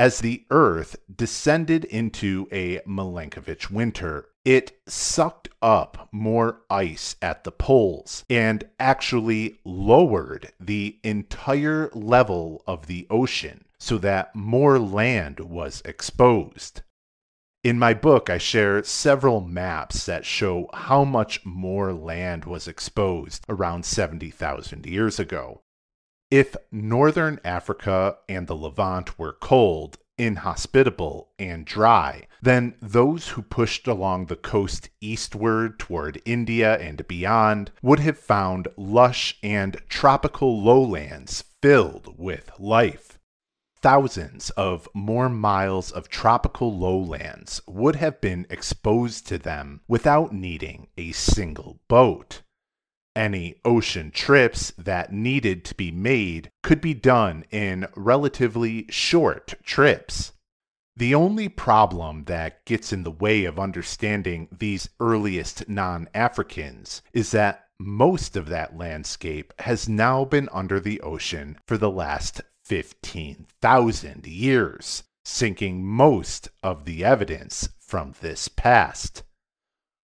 [0.00, 7.52] As the Earth descended into a Milankovitch winter, it sucked up more ice at the
[7.52, 15.82] poles and actually lowered the entire level of the ocean so that more land was
[15.84, 16.80] exposed.
[17.62, 23.44] In my book, I share several maps that show how much more land was exposed
[23.50, 25.60] around 70,000 years ago.
[26.30, 33.88] If northern Africa and the Levant were cold, inhospitable, and dry, then those who pushed
[33.88, 41.42] along the coast eastward toward India and beyond would have found lush and tropical lowlands
[41.60, 43.18] filled with life.
[43.82, 50.86] Thousands of more miles of tropical lowlands would have been exposed to them without needing
[50.96, 52.42] a single boat.
[53.16, 60.32] Any ocean trips that needed to be made could be done in relatively short trips.
[60.96, 67.30] The only problem that gets in the way of understanding these earliest non Africans is
[67.30, 74.26] that most of that landscape has now been under the ocean for the last 15,000
[74.26, 79.22] years, sinking most of the evidence from this past.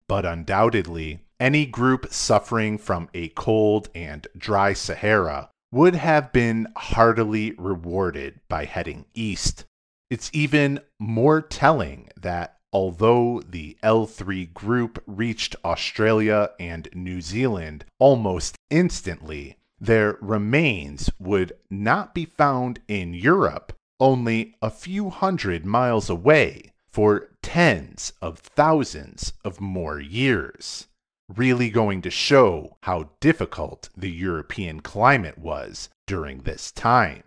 [0.07, 7.53] But undoubtedly, any group suffering from a cold and dry Sahara would have been heartily
[7.59, 9.65] rewarded by heading east.
[10.09, 18.57] It's even more telling that although the L3 group reached Australia and New Zealand almost
[18.71, 26.73] instantly, their remains would not be found in Europe only a few hundred miles away
[26.89, 30.87] for tens of thousands of more years
[31.29, 37.23] really going to show how difficult the European climate was during this time.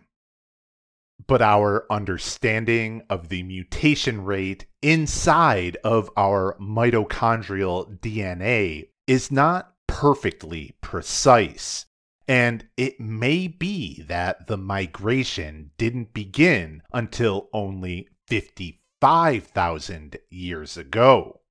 [1.26, 10.76] But our understanding of the mutation rate inside of our mitochondrial DNA is not perfectly
[10.82, 11.86] precise.
[12.28, 21.42] And it may be that the migration didn't begin until only 55,000 years ago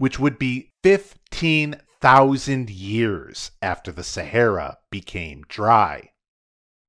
[0.00, 0.72] which would be
[1.32, 6.10] 15,000 years after the Sahara became dry.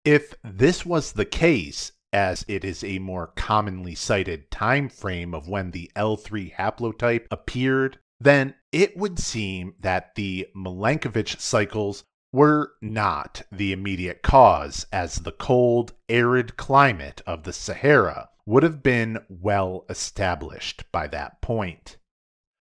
[0.04, 5.48] If this was the case, as it is a more commonly cited time frame of
[5.48, 13.44] when the L3 haplotype appeared, then it would seem that the Milankovitch cycles were not
[13.52, 19.86] the immediate cause, as the cold, arid climate of the Sahara would have been well
[19.88, 21.98] established by that point.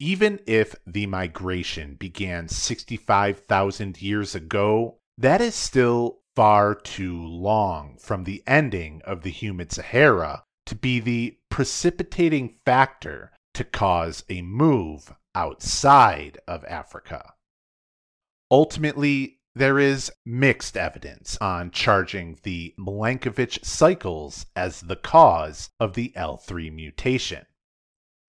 [0.05, 8.25] Even if the migration began 65,000 years ago, that is still far too long from
[8.25, 15.15] the ending of the humid Sahara to be the precipitating factor to cause a move
[15.37, 17.35] outside of Africa.
[18.51, 26.13] Ultimately, there is mixed evidence on charging the Milankovitch cycles as the cause of the
[26.17, 27.47] L3 mutation.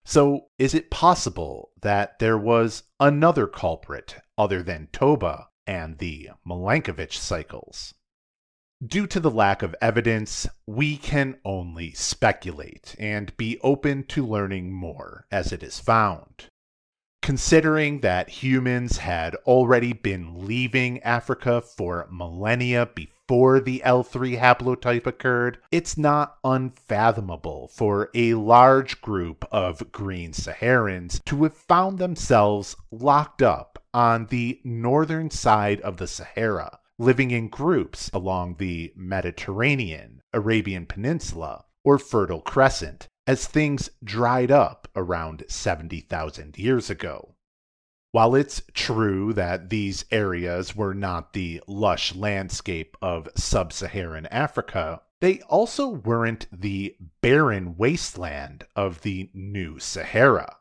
[0.05, 7.19] So, is it possible that there was another culprit other than Toba and the Milankovitch
[7.19, 7.95] cycles?
[8.85, 14.73] Due to the lack of evidence, we can only speculate and be open to learning
[14.73, 16.47] more as it is found.
[17.23, 25.59] Considering that humans had already been leaving Africa for millennia before the L3 haplotype occurred,
[25.71, 33.43] it's not unfathomable for a large group of green Saharans to have found themselves locked
[33.43, 40.87] up on the northern side of the Sahara living in groups along the Mediterranean, Arabian
[40.87, 47.35] Peninsula, or Fertile Crescent as things dried up around 70,000 years ago.
[48.13, 55.01] While it's true that these areas were not the lush landscape of sub Saharan Africa,
[55.23, 60.59] they also weren't the barren wasteland of the New Sahara.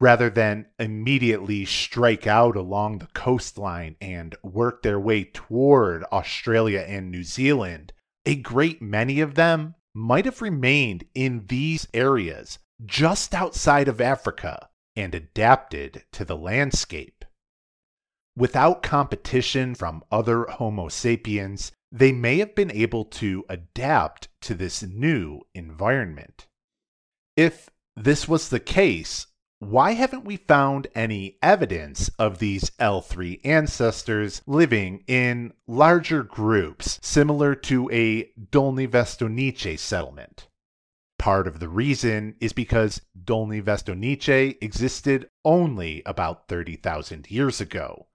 [0.00, 7.10] Rather than immediately strike out along the coastline and work their way toward Australia and
[7.10, 7.92] New Zealand,
[8.24, 14.70] a great many of them might have remained in these areas just outside of Africa
[14.96, 17.24] and adapted to the landscape.
[18.36, 24.82] Without competition from other Homo sapiens, they may have been able to adapt to this
[24.82, 26.46] new environment.
[27.36, 29.28] If this was the case,
[29.60, 37.54] why haven't we found any evidence of these L3 ancestors living in larger groups similar
[37.54, 40.48] to a Dolní Věstonice settlement?
[41.24, 48.08] Part of the reason is because Dolní Věstonice existed only about 30,000 years ago,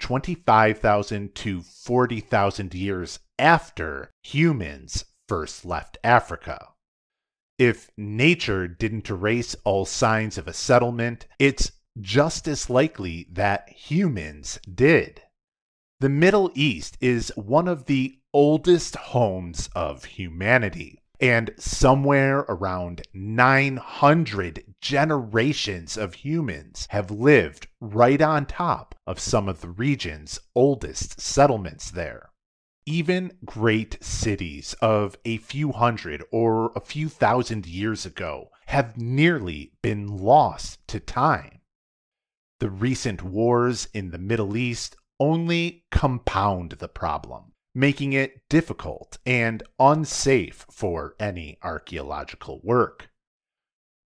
[0.00, 6.70] 25,000 to 40,000 years after humans first left Africa.
[7.60, 14.58] If nature didn't erase all signs of a settlement, it's just as likely that humans
[14.74, 15.22] did.
[16.00, 24.74] The Middle East is one of the oldest homes of humanity, and somewhere around 900
[24.80, 31.90] generations of humans have lived right on top of some of the region's oldest settlements
[31.90, 32.30] there
[32.88, 39.72] even great cities of a few hundred or a few thousand years ago have nearly
[39.82, 41.60] been lost to time.
[42.60, 49.62] The recent wars in the Middle East only compound the problem, making it difficult and
[49.78, 53.08] unsafe for any archaeological work.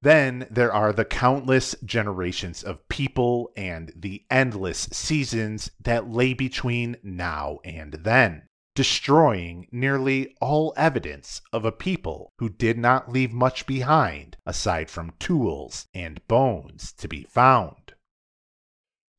[0.02, 6.98] Then there are the countless generations of people and the endless seasons that lay between
[7.02, 8.44] now and then
[8.76, 15.14] destroying nearly all evidence of a people who did not leave much behind aside from
[15.18, 17.81] tools and bones to be found.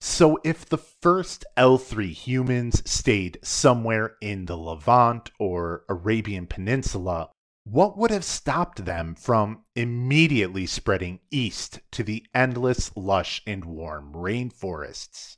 [0.05, 7.30] So, if the first L3 humans stayed somewhere in the Levant or Arabian Peninsula,
[7.62, 14.12] what would have stopped them from immediately spreading east to the endless lush and warm
[14.12, 15.36] rainforests?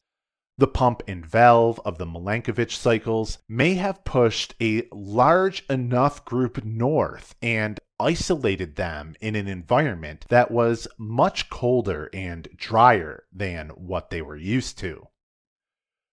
[0.57, 6.65] The pump and valve of the Milankovitch cycles may have pushed a large enough group
[6.65, 14.11] north and isolated them in an environment that was much colder and drier than what
[14.11, 15.09] they were used to.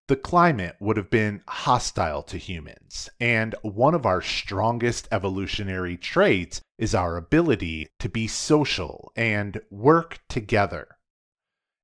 [0.08, 6.62] The climate would have been hostile to humans, and one of our strongest evolutionary traits
[6.78, 10.88] is our ability to be social and work together.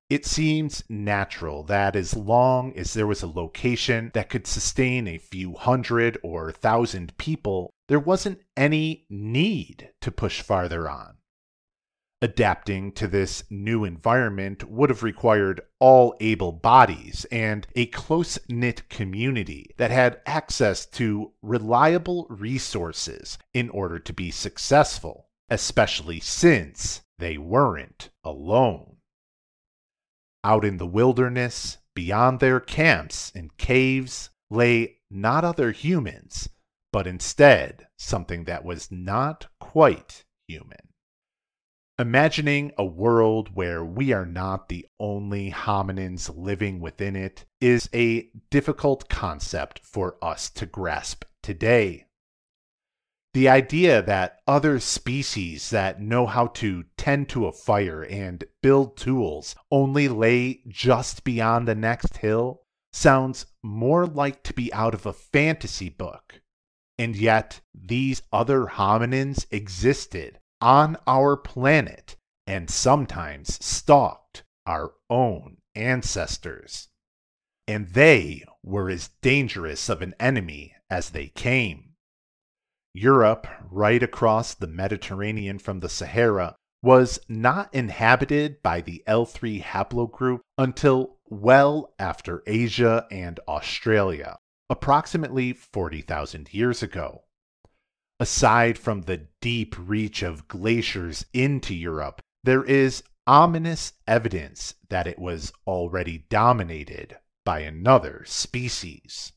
[0.09, 5.19] It seems natural that as long as there was a location that could sustain a
[5.19, 11.17] few hundred or thousand people, there wasn't any need to push farther on.
[12.21, 18.89] Adapting to this new environment would have required all able bodies and a close knit
[18.89, 27.39] community that had access to reliable resources in order to be successful, especially since they
[27.39, 28.97] weren't alone.
[30.43, 36.49] Out in the wilderness, beyond their camps and caves, lay not other humans,
[36.93, 40.89] but instead something that was not quite human.
[41.99, 48.31] Imagining a world where we are not the only hominins living within it is a
[48.51, 52.07] difficult concept for us to grasp today.
[53.35, 58.97] The idea that other species that know how to tend to a fire and build
[58.97, 62.63] tools only lay just beyond the next hill
[62.93, 66.41] sounds more like to be out of a fantasy book.
[66.99, 76.89] And yet, these other hominins existed on our planet and sometimes stalked our own ancestors.
[77.67, 81.95] And they were as dangerous of an enemy as they came.
[82.95, 90.41] Europe, right across the Mediterranean from the Sahara, was not inhabited by the L3 haplogroup
[90.57, 94.39] until well after Asia and Australia,
[94.71, 97.25] approximately 40,000 years ago.
[98.21, 105.19] Aside from the deep reach of glaciers into Europe, there is ominous evidence that it
[105.19, 109.33] was already dominated by another species.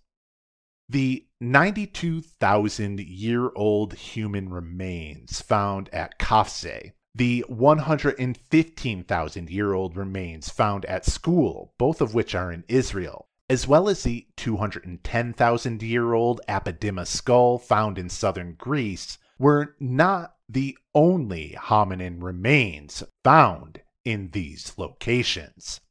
[0.90, 10.86] The 92,000 year old human remains found at Qafzeh the 115,000 year old remains found
[10.86, 16.40] at Skhul, both of which are in Israel, as well as the 210,000 year old
[16.48, 24.72] Apidima skull found in southern Greece, were not the only hominin remains found in these
[24.78, 25.82] locations.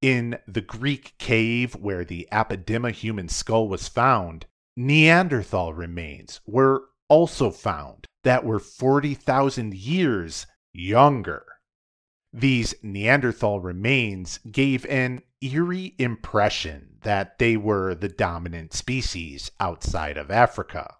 [0.00, 7.50] In the Greek cave where the Apidima human skull was found, Neanderthal remains were also
[7.50, 11.44] found that were 40,000 years younger.
[12.32, 20.30] These Neanderthal remains gave an eerie impression that they were the dominant species outside of
[20.30, 20.94] Africa.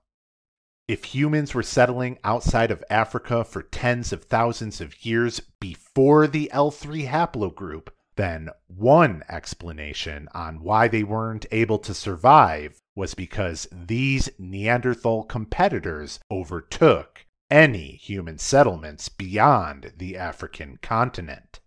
[0.87, 6.51] If humans were settling outside of Africa for tens of thousands of years before the
[6.53, 14.29] L3 haplogroup, then one explanation on why they weren't able to survive was because these
[14.39, 21.61] Neanderthal competitors overtook any human settlements beyond the African continent.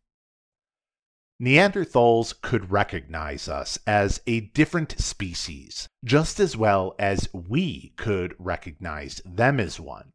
[1.40, 9.22] Neanderthals could recognize us as a different species, just as well as we could recognize
[9.24, 10.12] them as one.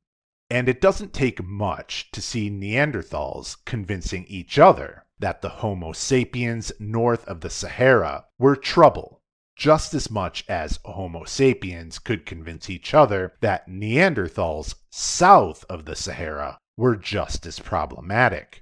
[0.50, 6.72] And it doesn't take much to see Neanderthals convincing each other that the Homo sapiens
[6.80, 9.22] north of the Sahara were trouble
[9.56, 15.94] just as much as Homo sapiens could convince each other that Neanderthals south of the
[15.94, 18.61] Sahara were just as problematic.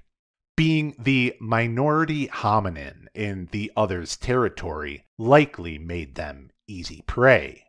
[0.55, 7.65] Being the minority hominin in the other's territory likely made them easy prey.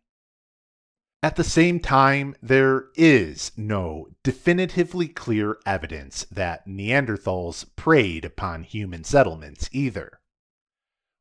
[1.22, 9.04] At the same time, there is no definitively clear evidence that Neanderthals preyed upon human
[9.04, 10.20] settlements either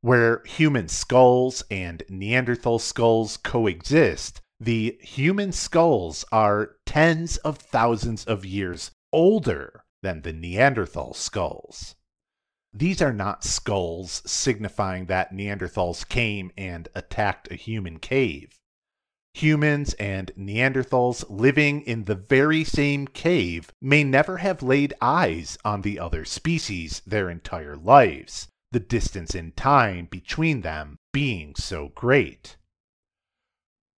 [0.02, 8.44] where human skulls and Neanderthal skulls coexist, the human skulls are tens of thousands of
[8.46, 11.96] years older than the Neanderthal skulls.
[12.74, 18.60] These are not skulls signifying that Neanderthals came and attacked a human cave.
[19.34, 25.82] Humans and Neanderthals living in the very same cave may never have laid eyes on
[25.82, 32.58] the other species their entire lives, the distance in time between them being so great.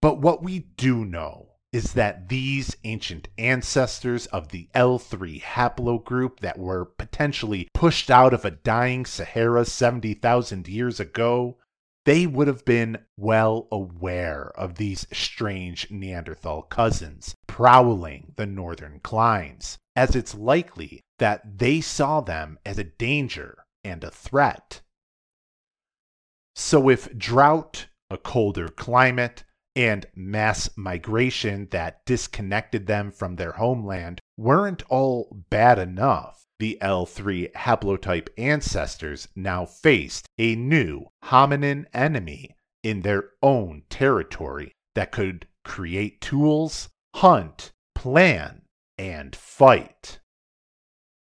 [0.02, 6.60] But what we do know is that these ancient ancestors of the L3 haplogroup that
[6.60, 11.58] were potentially pushed out of a dying Sahara 70,000 years ago,
[12.06, 19.78] they would have been well aware of these strange Neanderthal cousins prowling the northern climes,
[19.96, 24.82] as it's likely that they saw them as a danger and a threat.
[26.56, 29.44] So, if drought, a colder climate,
[29.76, 37.52] and mass migration that disconnected them from their homeland weren't all bad enough, the L3
[37.54, 46.22] haplotype ancestors now faced a new hominin enemy in their own territory that could create
[46.22, 48.62] tools, hunt, plan,
[48.98, 50.20] and fight.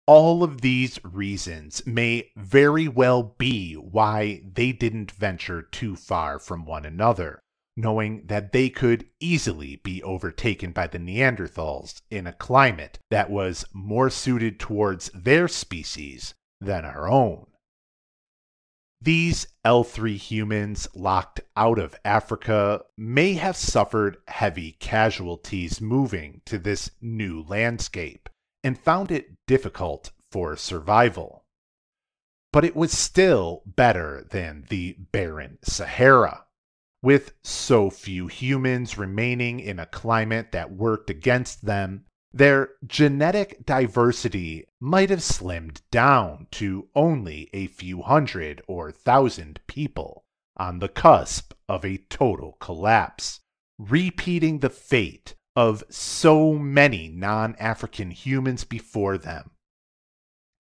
[0.06, 6.64] All of these reasons may very well be why they didn't venture too far from
[6.64, 7.41] one another,
[7.77, 13.65] knowing that they could easily be overtaken by the Neanderthals in a climate that was
[13.73, 17.47] more suited towards their species than our own.
[19.01, 26.90] These L3 humans locked out of Africa may have suffered heavy casualties moving to this
[27.01, 28.28] new landscape
[28.62, 31.44] and found it difficult for survival.
[32.53, 36.44] But it was still better than the barren Sahara.
[37.02, 44.66] With so few humans remaining in a climate that worked against them, their genetic diversity
[44.80, 50.24] might have slimmed down to only a few hundred or thousand people,
[50.56, 53.40] on the cusp of a total collapse,
[53.78, 59.50] repeating the fate of so many non African humans before them.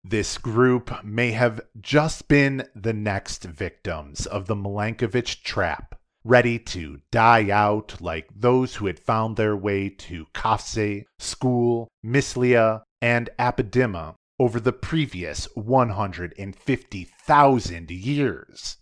[0.04, 5.97] This group may have just been the next victims of the Milankovitch trap,
[6.28, 12.84] ready to die out like those who had found their way to Qafzeh, Skhul, Misliya,
[13.02, 18.78] and Apidima over the previous 150,000 years.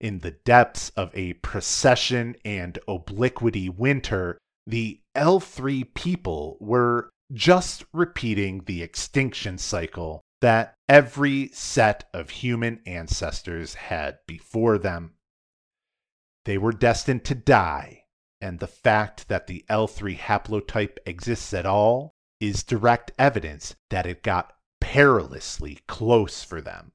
[0.00, 4.36] In the depths of a precession and obliquity winter,
[4.66, 13.74] the L3 people were just repeating the extinction cycle that every set of human ancestors
[13.74, 15.15] had before them.
[16.46, 18.04] They were destined to die,
[18.40, 24.22] and the fact that the L3 haplotype exists at all is direct evidence that it
[24.22, 26.92] got perilously close for them.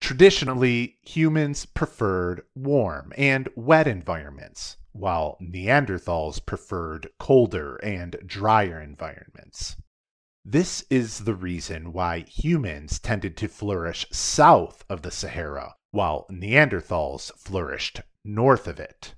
[0.00, 9.76] Traditionally, humans preferred warm and wet environments, while Neanderthals preferred colder and drier environments.
[10.46, 17.30] This is the reason why humans tended to flourish south of the Sahara, while Neanderthals
[17.36, 19.14] flourished north of it.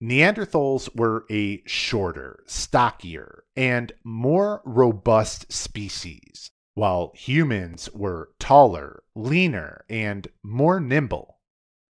[0.00, 10.28] Neanderthals were a shorter, stockier, and more robust species, while humans were taller, leaner, and
[10.44, 11.40] more nimble.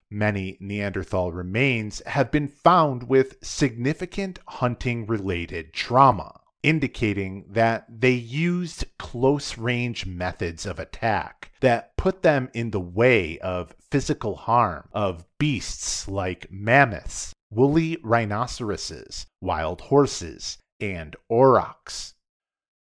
[0.10, 8.86] Many Neanderthal remains have been found with significant hunting related trauma, indicating that they used
[8.98, 15.26] close range methods of attack that put them in the way of physical harm of
[15.38, 22.14] beasts like mammoths, woolly rhinoceroses, wild horses, and aurochs.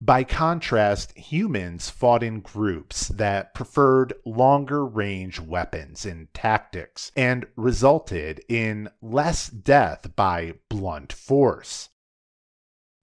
[0.05, 8.45] By contrast, humans fought in groups that preferred longer range weapons and tactics and resulted
[8.49, 11.89] in less death by blunt force.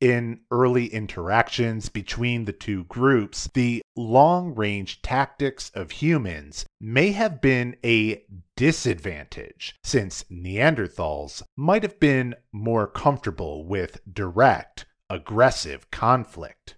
[0.02, 7.42] In early interactions between the two groups, the long range tactics of humans may have
[7.42, 8.24] been a
[8.56, 16.78] disadvantage, since Neanderthals might have been more comfortable with direct, aggressive conflict.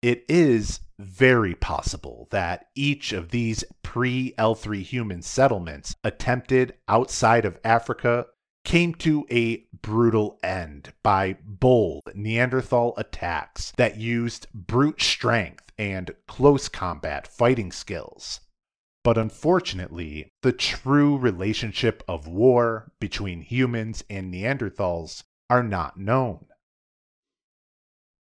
[0.00, 7.58] It is very possible that each of these pre L3 human settlements attempted outside of
[7.64, 8.26] Africa
[8.66, 16.68] came to a brutal end by bold Neanderthal attacks that used brute strength and close
[16.68, 18.40] combat fighting skills.
[19.04, 26.46] But unfortunately, the true relationship of war between humans and Neanderthals are not known.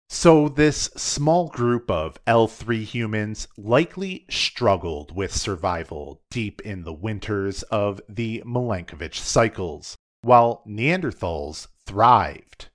[0.07, 7.63] So, this small group of L3 humans likely struggled with survival deep in the winters
[7.63, 12.69] of the Milankovitch cycles, while Neanderthals thrived.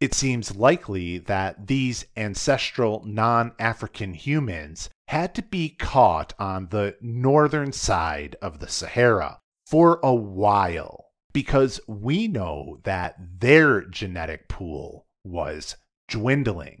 [0.00, 6.96] It seems likely that these ancestral non African humans had to be caught on the
[7.00, 15.06] northern side of the Sahara for a while because we know that their genetic pool
[15.24, 16.79] was dwindling.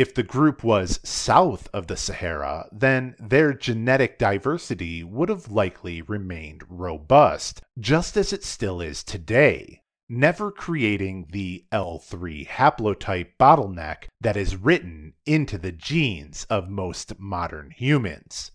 [0.00, 6.00] If the group was south of the Sahara, then their genetic diversity would have likely
[6.00, 14.38] remained robust, just as it still is today, never creating the L3 haplotype bottleneck that
[14.38, 18.52] is written into the genes of most modern humans.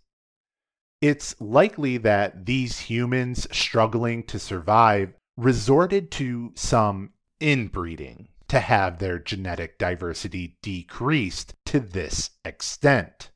[0.99, 9.19] It's likely that these humans struggling to survive resorted to some inbreeding to have their
[9.19, 13.31] genetic diversity decreased to this extent.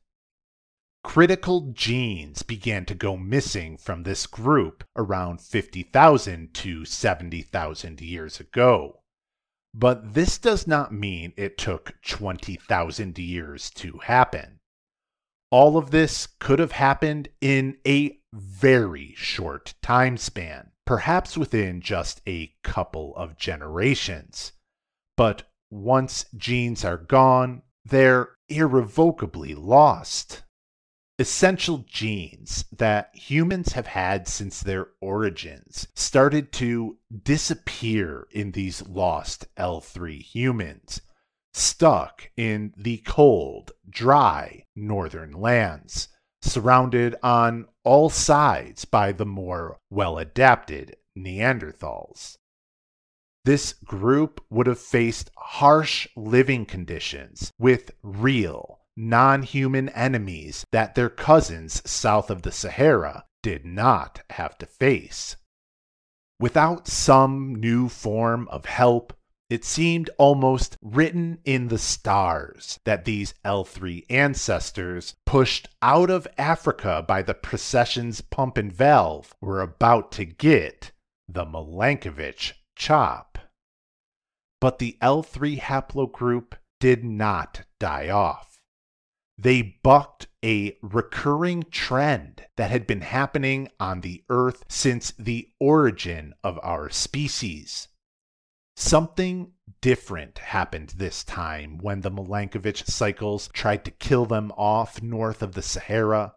[1.02, 9.00] Critical genes began to go missing from this group around 50,000 to 70,000 years ago.
[9.72, 14.60] But this does not mean it took 20,000 years to happen.
[15.50, 22.20] All of this could have happened in a very short time span, perhaps within just
[22.26, 24.52] a couple of generations.
[25.16, 30.42] But once genes are gone, they're irrevocably lost.
[31.18, 39.46] Essential genes that humans have had since their origins started to disappear in these lost
[39.56, 41.02] L3 humans,
[41.52, 46.08] stuck in the cold, dry northern lands,
[46.40, 52.38] surrounded on all sides by the more well adapted Neanderthals.
[53.44, 61.08] This group would have faced harsh living conditions with real, non human enemies that their
[61.08, 65.36] cousins south of the Sahara did not have to face.
[66.38, 69.14] Without some new form of help,
[69.48, 77.04] it seemed almost written in the stars that these L3 ancestors, pushed out of Africa
[77.06, 80.92] by the precession's pump and valve, were about to get
[81.26, 83.29] the Milankovitch chop.
[84.60, 88.60] But the L3 haplogroup did not die off.
[89.38, 96.34] They bucked a recurring trend that had been happening on the Earth since the origin
[96.44, 97.88] of our species.
[98.76, 105.42] Something different happened this time when the Milankovitch cycles tried to kill them off north
[105.42, 106.34] of the Sahara.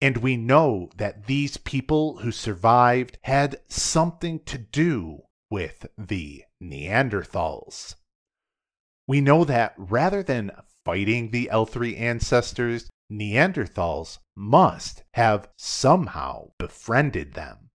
[0.00, 7.94] And we know that these people who survived had something to do with the Neanderthals.
[9.06, 10.50] We know that rather than
[10.84, 17.70] fighting the L3 ancestors, Neanderthals must have somehow befriended them.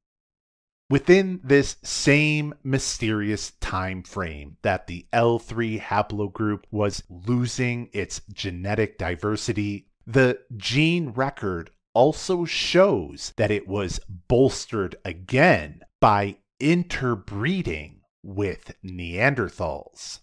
[0.90, 9.88] Within this same mysterious time frame that the L3 haplogroup was losing its genetic diversity,
[10.08, 20.20] the gene record also shows that it was bolstered again by interbreeding with Neanderthals.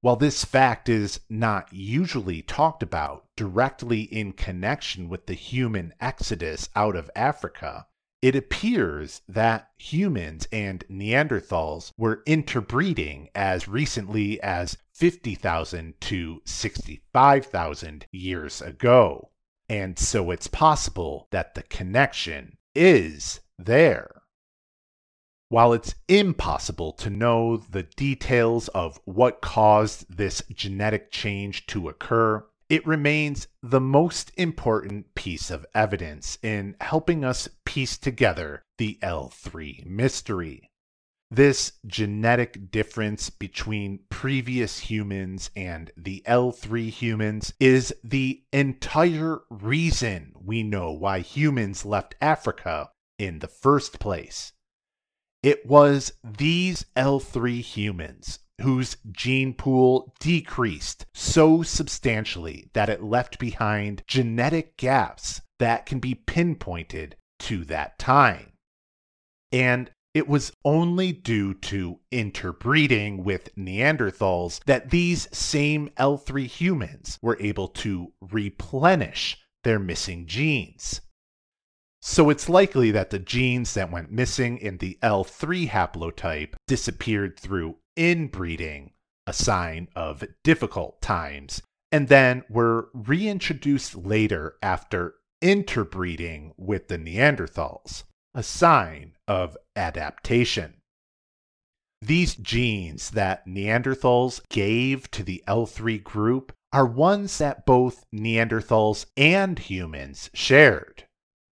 [0.00, 6.68] While this fact is not usually talked about directly in connection with the human exodus
[6.76, 7.86] out of Africa,
[8.20, 18.60] it appears that humans and Neanderthals were interbreeding as recently as 50,000 to 65,000 years
[18.60, 19.30] ago.
[19.68, 24.22] And so it's possible that the connection is there.
[25.50, 32.44] While it's impossible to know the details of what caused this genetic change to occur,
[32.68, 39.86] it remains the most important piece of evidence in helping us piece together the L3
[39.86, 40.70] mystery.
[41.30, 50.62] This genetic difference between previous humans and the L3 humans is the entire reason we
[50.62, 54.52] know why humans left Africa in the first place.
[55.42, 64.02] It was these L3 humans whose gene pool decreased so substantially that it left behind
[64.08, 68.52] genetic gaps that can be pinpointed to that time.
[69.52, 77.36] And it was only due to interbreeding with Neanderthals that these same L3 humans were
[77.40, 81.00] able to replenish their missing genes.
[82.10, 87.76] So it's likely that the genes that went missing in the L3 haplotype disappeared through
[87.96, 88.92] inbreeding,
[89.26, 91.60] a sign of difficult times,
[91.92, 98.04] and then were reintroduced later after interbreeding with the Neanderthals,
[98.34, 100.80] a sign of adaptation.
[102.00, 109.58] These genes that Neanderthals gave to the L3 group are ones that both Neanderthals and
[109.58, 111.04] humans shared.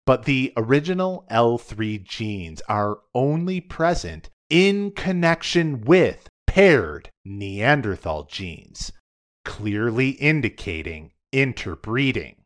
[0.06, 8.92] But the original L3 genes are only present in connection with paired Neanderthal genes,
[9.44, 12.36] clearly indicating interbreeding.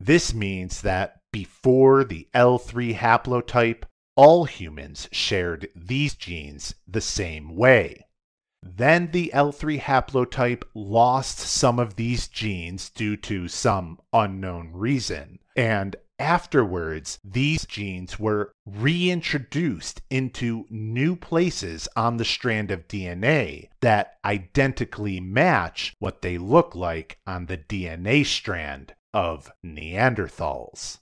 [0.00, 3.84] This means that before the L3 haplotype,
[4.16, 8.04] all humans shared these genes the same way.
[8.62, 15.94] Then the L3 haplotype lost some of these genes due to some unknown reason, and
[16.20, 25.20] Afterwards, these genes were reintroduced into new places on the strand of DNA that identically
[25.20, 30.98] match what they look like on the DNA strand of Neanderthals.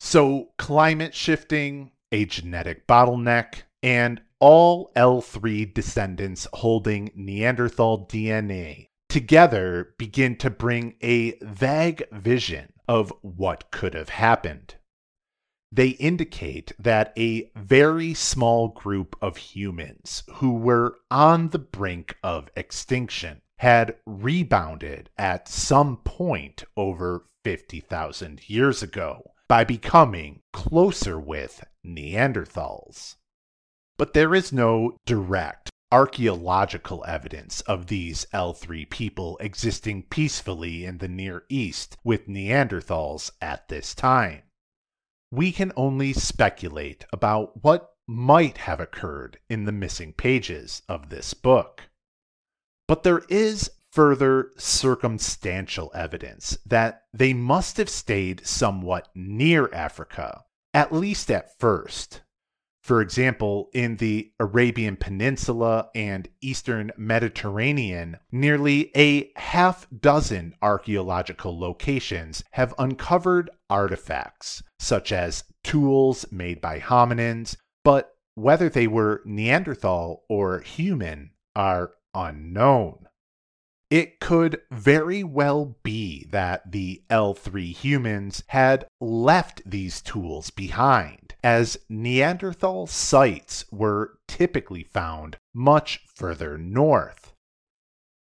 [0.00, 10.36] So, climate shifting, a genetic bottleneck, and all L3 descendants holding Neanderthal DNA together begin
[10.36, 14.74] to bring a vague vision of what could have happened.
[15.70, 22.48] They indicate that a very small group of humans who were on the brink of
[22.56, 33.16] extinction had rebounded at some point over 50,000 years ago by becoming closer with Neanderthals.
[33.98, 41.08] But there is no direct archaeological evidence of these L3 people existing peacefully in the
[41.08, 44.42] Near East with Neanderthals at this time.
[45.30, 51.34] We can only speculate about what might have occurred in the missing pages of this
[51.34, 51.82] book.
[52.86, 60.92] But there is further circumstantial evidence that they must have stayed somewhat near Africa, at
[60.92, 62.22] least at first.
[62.88, 72.42] For example, in the Arabian Peninsula and Eastern Mediterranean, nearly a half dozen archaeological locations
[72.52, 80.60] have uncovered artifacts, such as tools made by hominins, but whether they were Neanderthal or
[80.60, 83.06] human are unknown.
[83.90, 91.78] It could very well be that the L3 humans had left these tools behind, as
[91.88, 97.32] Neanderthal sites were typically found much further north.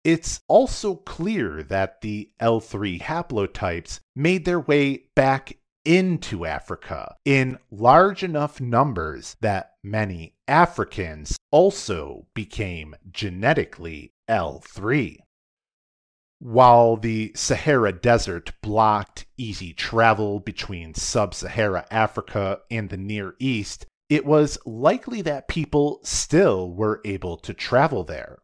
[0.04, 8.24] It's also clear that the L3 haplotypes made their way back into Africa in large
[8.24, 15.18] enough numbers that many Africans also became genetically L3.
[16.40, 23.86] While the Sahara Desert blocked easy travel between sub Sahara Africa and the Near East,
[24.10, 28.40] it was likely that people still were able to travel there.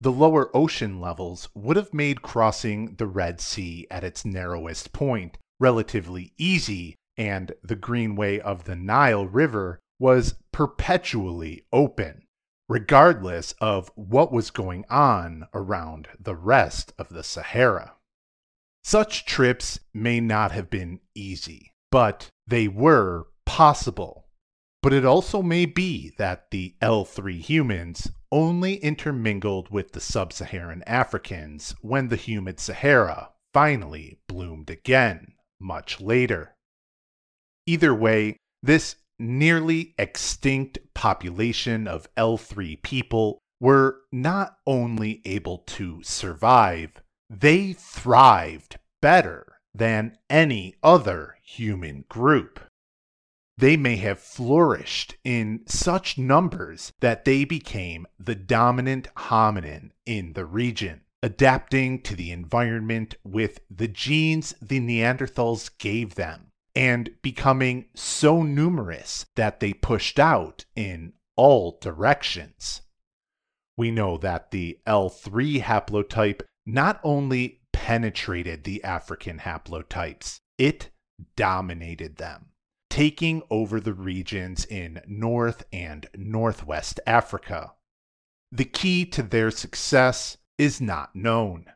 [0.00, 5.38] The lower ocean levels would have made crossing the Red Sea at its narrowest point
[5.58, 12.25] relatively easy, and the Greenway of the Nile River was perpetually open
[12.68, 17.94] regardless of what was going on around the rest of the Sahara.
[18.82, 24.26] Such trips may not have been easy, but they were possible.
[24.82, 30.84] But it also may be that the L3 humans only intermingled with the sub Saharan
[30.86, 36.54] Africans when the humid Sahara finally bloomed again, much later.
[37.66, 47.02] Either way, this nearly extinct population of L3 people were not only able to survive,
[47.30, 52.60] they thrived better than any other human group.
[53.58, 60.44] They may have flourished in such numbers that they became the dominant hominin in the
[60.44, 68.42] region, adapting to the environment with the genes the Neanderthals gave them and becoming so
[68.42, 72.82] numerous that they pushed out in all directions.
[73.78, 80.90] We know that the L3 haplotype not only penetrated the African haplotypes, it
[81.34, 82.50] dominated them,
[82.90, 87.72] taking over the regions in North and Northwest Africa.
[88.52, 91.66] The key to their success is not known.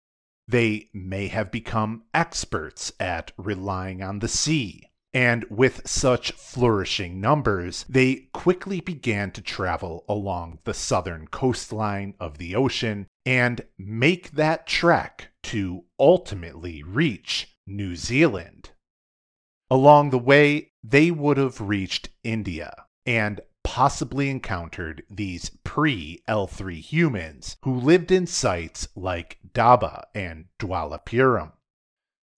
[0.47, 7.85] They may have become experts at relying on the sea, and with such flourishing numbers,
[7.89, 14.67] they quickly began to travel along the southern coastline of the ocean and make that
[14.67, 18.71] trek to ultimately reach New Zealand.
[19.71, 27.57] Along the way, they would have reached India and possibly encountered these pre L3 humans
[27.63, 31.53] who lived in sites like Dhaba and Jwalapuram.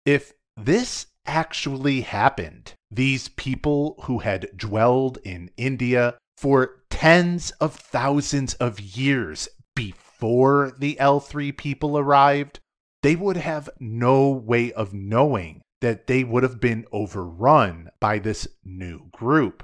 [0.05, 2.73] If this actually happened.
[2.89, 10.97] These people who had dwelled in India for tens of thousands of years before the
[10.99, 12.59] L3 people arrived,
[13.01, 18.47] they would have no way of knowing that they would have been overrun by this
[18.63, 19.63] new group.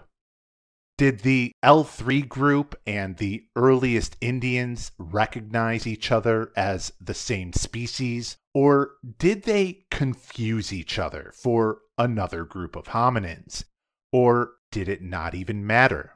[0.97, 8.37] Did the L3 group and the earliest Indians recognize each other as the same species,
[8.55, 13.63] or did they confuse each other for another group of hominins?
[14.11, 16.13] Or did it not even matter?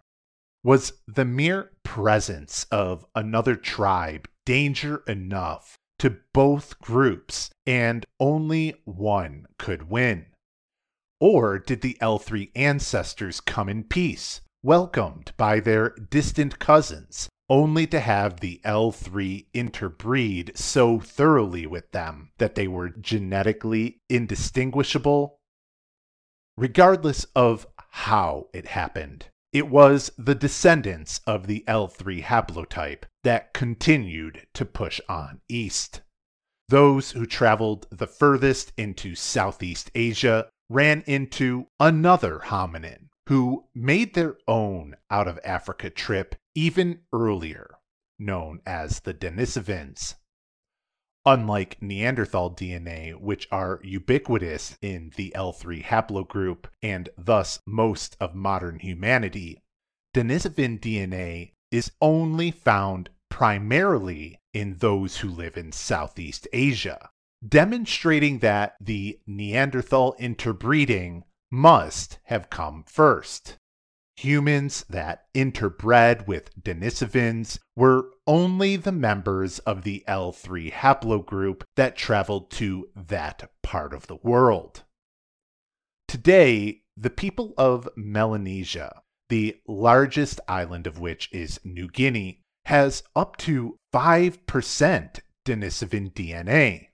[0.64, 9.46] Was the mere presence of another tribe danger enough to both groups, and only one
[9.60, 10.26] could win?
[11.20, 14.42] Or did the L3 ancestors come in peace?
[14.64, 22.32] Welcomed by their distant cousins, only to have the L3 interbreed so thoroughly with them
[22.38, 25.40] that they were genetically indistinguishable.
[26.58, 34.48] Regardless of how it happened, it was the descendants of the L3 haplotype that continued
[34.54, 36.02] to push on east.
[36.70, 44.36] Those who traveled the furthest into Southeast Asia ran into another hominin who made their
[44.46, 47.76] own out of Africa trip even earlier,
[48.20, 50.16] known as the Denisovans.
[51.26, 58.80] Unlike Neanderthal DNA, which are ubiquitous in the L3 haplogroup and thus most of modern
[58.80, 59.64] humanity,
[60.14, 67.10] Denisovan DNA is only found primarily in those who live in Southeast Asia,
[67.48, 73.58] demonstrating that the Neanderthal interbreeding must have come first.
[74.16, 82.52] Humans that interbred with Denisovans were only the members of the L3 haplogroup that traveled
[82.52, 84.84] to that part of the world.
[86.08, 93.38] Today, the people of Melanesia, the largest island of which is New Guinea, has up
[93.38, 96.88] to 5% Denisovan DNA.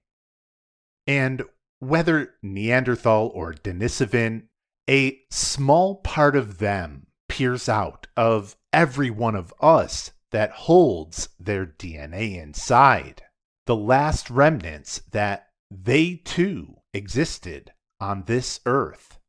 [1.05, 1.43] And
[1.79, 4.47] whether Neanderthal or Denisovan,
[4.89, 11.65] a small part of them peers out of every one of us that holds their
[11.65, 13.23] DNA inside.
[13.65, 19.19] The last remnants that they too existed on this earth.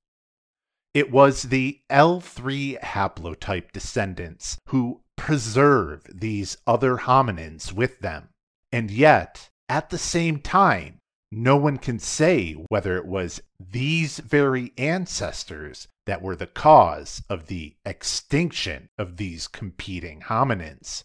[0.94, 8.30] It was the L3 haplotype descendants who preserve these other hominins with them.
[8.72, 10.97] And yet, at the same time,
[11.30, 17.46] no one can say whether it was these very ancestors that were the cause of
[17.46, 21.05] the extinction of these competing hominins.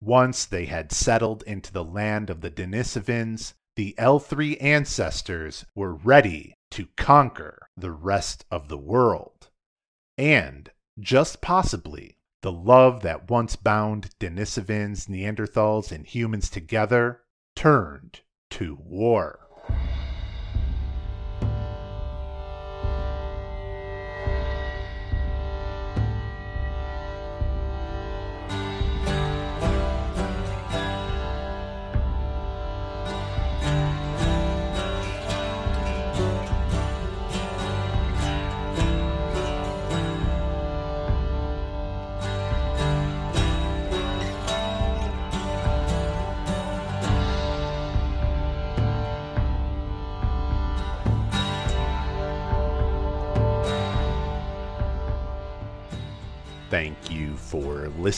[0.00, 6.54] Once they had settled into the land of the Denisovans, the L3 ancestors were ready
[6.70, 9.48] to conquer the rest of the world.
[10.16, 10.70] And,
[11.00, 17.22] just possibly, the love that once bound Denisovans, Neanderthals, and humans together
[17.56, 18.20] turned
[18.50, 19.47] to war.
[19.68, 19.97] Thank you.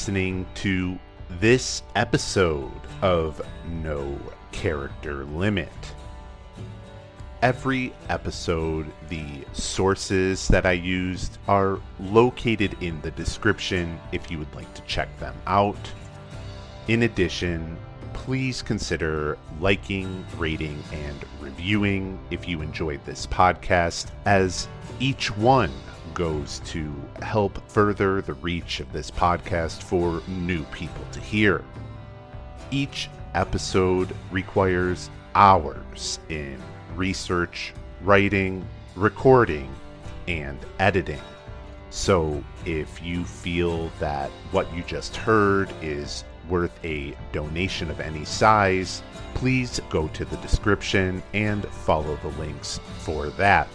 [0.01, 0.99] Listening to
[1.29, 2.73] this episode
[3.03, 3.39] of
[3.83, 4.19] No
[4.51, 5.69] Character Limit.
[7.43, 14.55] Every episode, the sources that I used are located in the description if you would
[14.55, 15.93] like to check them out.
[16.89, 17.77] In addition,
[18.15, 24.67] please consider liking, rating, and reviewing if you enjoyed this podcast, as
[24.99, 25.71] each one
[26.15, 31.65] goes to help further the reach of this podcast for new people to hear.
[32.71, 36.61] Each episode requires hours in
[36.95, 37.73] research,
[38.03, 38.67] writing,
[38.97, 39.73] recording,
[40.29, 41.21] and editing.
[41.91, 48.25] So if you feel that what you just heard is worth a donation of any
[48.25, 49.03] size,
[49.35, 53.69] please go to the description and follow the links for that.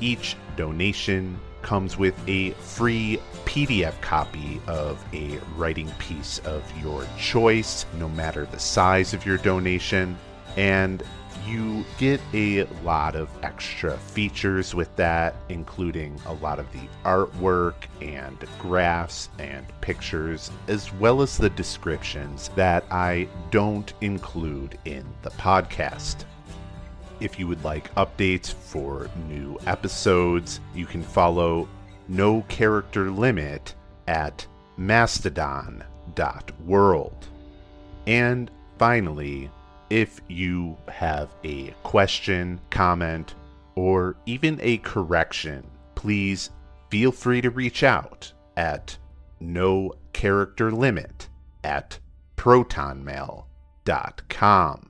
[0.00, 7.86] Each donation comes with a free PDF copy of a writing piece of your choice,
[7.98, 10.18] no matter the size of your donation.
[10.58, 11.02] And
[11.46, 17.86] you get a lot of extra features with that, including a lot of the artwork
[18.02, 25.30] and graphs and pictures, as well as the descriptions that I don't include in the
[25.30, 26.26] podcast.
[27.20, 31.68] If you would like updates for new episodes, you can follow
[32.08, 33.74] No Character Limit
[34.08, 37.28] at mastodon.world.
[38.06, 39.50] And finally,
[39.90, 43.34] if you have a question, comment,
[43.74, 46.48] or even a correction, please
[46.90, 48.96] feel free to reach out at
[49.40, 51.28] no character limit
[51.64, 51.98] at
[52.36, 54.89] protonmail.com.